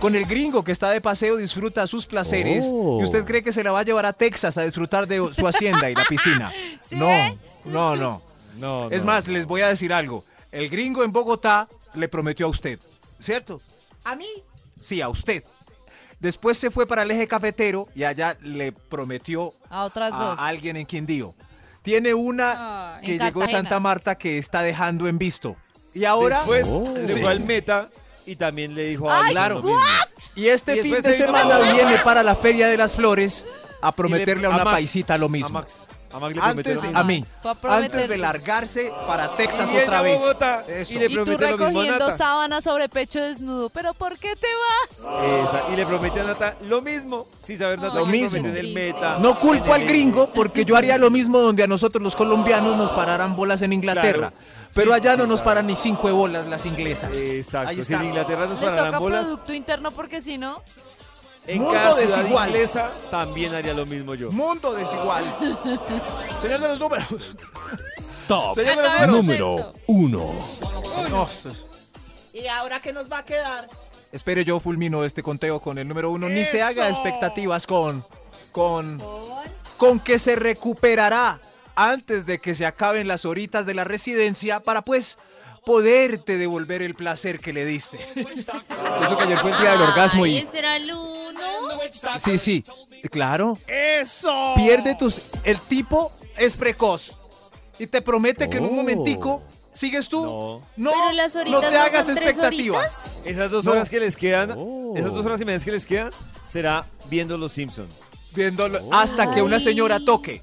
con 0.00 0.14
el 0.16 0.24
gringo 0.26 0.64
que 0.64 0.72
está 0.72 0.90
de 0.90 1.00
paseo, 1.00 1.36
disfruta 1.36 1.86
sus 1.86 2.06
placeres. 2.06 2.68
Oh. 2.72 3.00
Y 3.00 3.04
usted 3.04 3.24
cree 3.24 3.42
que 3.42 3.52
se 3.52 3.62
la 3.64 3.72
va 3.72 3.80
a 3.80 3.84
llevar 3.84 4.06
a 4.06 4.12
Texas 4.12 4.58
a 4.58 4.62
disfrutar 4.64 5.06
de 5.06 5.32
su 5.32 5.46
hacienda 5.46 5.88
y 5.90 5.94
la 5.94 6.04
piscina. 6.04 6.50
¿Sí 6.84 6.96
no, 6.96 7.38
no, 7.64 7.96
no. 7.96 8.22
No, 8.58 8.90
Es 8.90 9.00
no. 9.02 9.06
más, 9.06 9.28
les 9.28 9.46
voy 9.46 9.62
a 9.62 9.68
decir 9.68 9.92
algo. 9.94 10.24
El 10.50 10.68
gringo 10.68 11.02
en 11.04 11.12
Bogotá 11.12 11.66
le 11.94 12.06
prometió 12.08 12.46
a 12.46 12.48
usted, 12.50 12.78
¿cierto? 13.18 13.62
¿A 14.04 14.14
mí? 14.14 14.26
Sí, 14.78 15.00
a 15.00 15.08
usted. 15.08 15.42
Después 16.20 16.58
se 16.58 16.70
fue 16.70 16.86
para 16.86 17.02
el 17.02 17.10
eje 17.10 17.26
cafetero 17.26 17.88
y 17.94 18.04
allá 18.04 18.36
le 18.42 18.72
prometió 18.72 19.54
A 19.70 19.84
otras 19.84 20.10
dos. 20.12 20.38
a 20.38 20.46
alguien 20.46 20.76
en 20.76 20.84
Quindío. 20.86 21.34
Tiene 21.82 22.14
una 22.14 22.96
Ay. 22.96 23.04
que 23.06 23.12
llegó 23.18 23.40
Cartagena. 23.40 23.58
Santa 23.58 23.80
Marta 23.80 24.14
que 24.16 24.38
está 24.38 24.62
dejando 24.62 25.08
en 25.08 25.18
visto. 25.18 25.56
Y 25.94 26.04
ahora 26.04 26.38
Después 26.38 26.66
Oh. 26.70 26.94
se 26.96 27.14
Sí. 27.14 27.20
fue 27.20 27.30
al 27.30 27.40
meta 27.40 27.90
y 28.24 28.36
también 28.36 28.74
le 28.74 28.84
dijo 28.84 29.10
a 29.10 29.26
claro. 29.28 29.62
y 30.36 30.46
este 30.48 30.76
Y 30.78 30.82
fin 30.82 30.92
de 30.92 31.02
se 31.02 31.14
semana 31.14 31.58
viene 31.58 31.98
para 32.04 32.22
la 32.22 32.34
Feria 32.36 32.68
de 32.68 32.76
las 32.76 32.92
Flores 32.94 33.46
a 33.82 33.90
prometerle 33.92 34.46
a 34.46 34.50
a 34.50 34.54
una 34.54 34.64
Max. 34.64 34.76
paisita 34.76 35.18
lo 35.18 35.26
A 35.26 35.28
mismo. 35.28 35.58
Max. 35.58 35.88
A 36.12 36.18
Max 36.18 36.34
le 36.34 36.40
Antes 36.42 36.84
lo 36.84 36.98
a 36.98 37.04
mí, 37.04 37.24
Fue 37.40 37.50
a 37.50 37.54
prometer. 37.54 37.84
antes 37.92 38.08
de 38.08 38.18
largarse 38.18 38.92
para 39.06 39.34
Texas 39.36 39.70
Y 39.72 39.78
otra 39.78 40.02
vez. 40.02 40.18
Bogotá 40.20 40.64
Eso. 40.68 40.92
y 40.92 40.98
le 40.98 41.06
Y 41.06 41.08
tú 41.08 41.14
promete 41.14 41.32
lo 41.42 41.48
mismo 41.48 41.54
a 41.54 41.66
recogiendo 41.68 41.98
Nata. 42.06 42.16
sábanas 42.16 42.64
sobre 42.64 42.88
pecho 42.88 43.20
desnudo. 43.20 43.70
¿Pero 43.70 43.94
por 43.94 44.18
qué 44.18 44.34
te 44.36 44.46
vas? 44.46 44.98
Esa, 45.48 45.62
y 45.72 45.76
le 45.76 45.86
promete 45.86 46.20
a 46.20 46.24
Nata 46.24 46.56
lo 46.62 46.80
mismo, 46.82 47.26
sin 47.42 47.58
saber 47.58 47.78
Nata 47.78 48.00
que 48.04 48.10
mismo. 48.10 48.30
promete 48.30 48.60
en 48.60 48.66
el 48.66 48.74
meta. 48.74 49.18
No 49.18 49.38
culpo 49.38 49.72
al 49.72 49.84
gringo 49.86 50.30
porque 50.34 50.64
yo 50.64 50.76
haría 50.76 50.98
lo 50.98 51.10
mismo 51.10 51.38
donde 51.38 51.62
a 51.62 51.66
nosotros 51.66 52.02
los 52.02 52.14
colombianos 52.14 52.76
nos 52.76 52.90
pararan 52.90 53.34
bolas 53.34 53.62
en 53.62 53.72
Inglaterra. 53.72 54.30
Claro. 54.30 54.36
Pero 54.74 54.90
Sí, 54.92 54.96
allá 54.96 55.16
no 55.18 55.26
nos 55.26 55.40
claro. 55.40 55.50
paran 55.50 55.66
ni 55.66 55.76
cinco 55.76 56.10
bolas 56.12 56.46
las 56.46 56.64
inglesas. 56.64 57.14
Exacto. 57.14 57.68
Ahí 57.68 57.82
Si 57.82 57.92
en 57.92 58.00
está. 58.00 58.04
Inglaterra 58.06 58.46
nos 58.46 58.58
Les 58.58 58.68
pararan 58.70 58.86
toca 58.86 58.98
bolas, 59.00 59.26
Producto 59.26 59.52
Interno 59.54 59.90
porque 59.90 60.20
si 60.22 60.38
no... 60.38 60.62
en 61.46 61.58
Mundo 61.62 61.72
cada 61.74 61.92
ciudad 61.94 62.16
desigual. 62.18 62.48
inglesa 62.50 62.92
también 63.10 63.54
haría 63.54 63.74
lo 63.74 63.84
mismo 63.86 64.14
yo. 64.14 64.30
Mundo 64.30 64.72
desigual. 64.74 65.24
Señor 66.40 66.60
de 66.60 66.68
los 66.68 66.78
números. 66.78 67.36
Top 68.28 68.54
Señor 68.54 68.76
de 68.76 68.82
los 69.06 69.08
números. 69.08 69.26
número 69.28 69.72
uno. 69.86 70.38
No, 71.10 71.26
esto 71.26 71.48
es- 71.50 71.64
¿Y 72.32 72.46
ahora 72.46 72.80
qué 72.80 72.92
nos 72.92 73.10
va 73.12 73.18
a 73.18 73.24
quedar? 73.24 73.68
Espere, 74.12 74.44
yo 74.44 74.60
fulmino 74.60 75.04
este 75.04 75.22
conteo 75.22 75.60
con 75.60 75.78
el 75.78 75.86
número 75.88 76.10
uno. 76.10 76.28
Ni 76.28 76.44
se 76.44 76.62
haga 76.62 76.88
expectativas 76.88 77.66
con, 77.66 78.04
con, 78.52 79.02
con 79.76 80.00
que 80.00 80.18
se 80.18 80.36
recuperará 80.36 81.40
antes 81.74 82.24
de 82.26 82.38
que 82.38 82.54
se 82.54 82.64
acaben 82.66 83.08
las 83.08 83.24
horitas 83.24 83.66
de 83.66 83.74
la 83.74 83.84
residencia 83.84 84.60
para 84.60 84.82
pues 84.82 85.18
poderte 85.64 86.38
devolver 86.38 86.82
el 86.82 86.94
placer 86.94 87.38
que 87.40 87.52
le 87.52 87.64
diste. 87.64 87.98
Eso 88.16 89.16
que 89.16 89.24
ayer 89.24 89.38
fue 89.38 89.50
el 89.52 89.58
día 89.58 89.70
del 89.72 89.82
orgasmo 89.82 90.24
Ay, 90.24 90.34
y... 90.34 90.38
ese 90.38 90.58
era 90.58 90.76
el 90.76 90.90
uno. 90.92 91.11
Sí, 92.18 92.38
sí, 92.38 92.64
claro. 93.10 93.58
¡Eso! 93.66 94.54
Pierde 94.56 94.94
tus... 94.94 95.22
El 95.44 95.58
tipo 95.58 96.12
es 96.36 96.56
precoz 96.56 97.18
y 97.78 97.86
te 97.86 98.00
promete 98.02 98.48
que 98.48 98.58
en 98.58 98.64
un 98.64 98.70
Oh. 98.70 98.74
momentico 98.74 99.42
sigues 99.72 100.08
tú. 100.08 100.22
No. 100.24 100.62
No, 100.76 100.90
Pero 100.92 101.12
las 101.12 101.34
horitas 101.36 101.62
no 101.62 101.68
te 101.68 101.74
no 101.74 101.82
hagas 101.82 102.06
son 102.06 102.14
tres 102.14 102.28
expectativas. 102.28 103.00
Esas 103.24 103.50
dos 103.50 103.64
No. 103.64 103.72
horas 103.72 103.90
que 103.90 104.00
les 104.00 104.16
quedan, 104.16 104.54
Oh. 104.56 104.94
esas 104.96 105.12
dos 105.12 105.24
horas 105.26 105.40
y 105.40 105.44
media 105.44 105.60
que 105.64 105.72
les 105.72 105.86
quedan, 105.86 106.10
será 106.46 106.86
viendo 107.08 107.36
Los 107.38 107.52
Simpsons. 107.52 107.92
Viéndolo 108.34 108.80
hasta 108.92 109.34
que 109.34 109.42
una 109.42 109.60
señora 109.60 109.98
toque. 110.04 110.42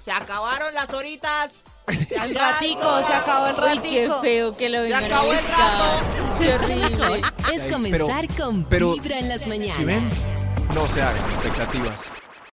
Se 0.00 0.10
acabaron 0.12 0.72
las 0.74 0.90
horitas. 0.94 1.52
El 1.86 2.34
ratico, 2.34 3.00
se 3.06 3.12
acabó 3.14 3.46
el 3.46 3.54
Uy, 3.54 3.78
qué 3.82 4.00
ratico. 4.06 4.20
feo 4.20 4.56
que 4.56 4.68
lo 4.68 4.82
vengan 4.82 5.04
a 5.04 5.06
acabó 5.06 5.32
el 5.32 5.38
buscar. 5.38 6.38
Qué 6.40 6.54
horrible. 6.54 7.22
Es 7.54 7.72
comenzar 7.72 8.28
con 8.36 8.64
pero- 8.64 8.94
Vibra 8.94 9.18
en 9.18 9.28
las 9.28 9.46
mañanas. 9.46 9.76
¿Sí 9.76 9.84
ven? 9.84 10.04
No 10.74 10.86
se 10.88 11.02
hagan 11.02 11.24
expectativas. 11.30 12.06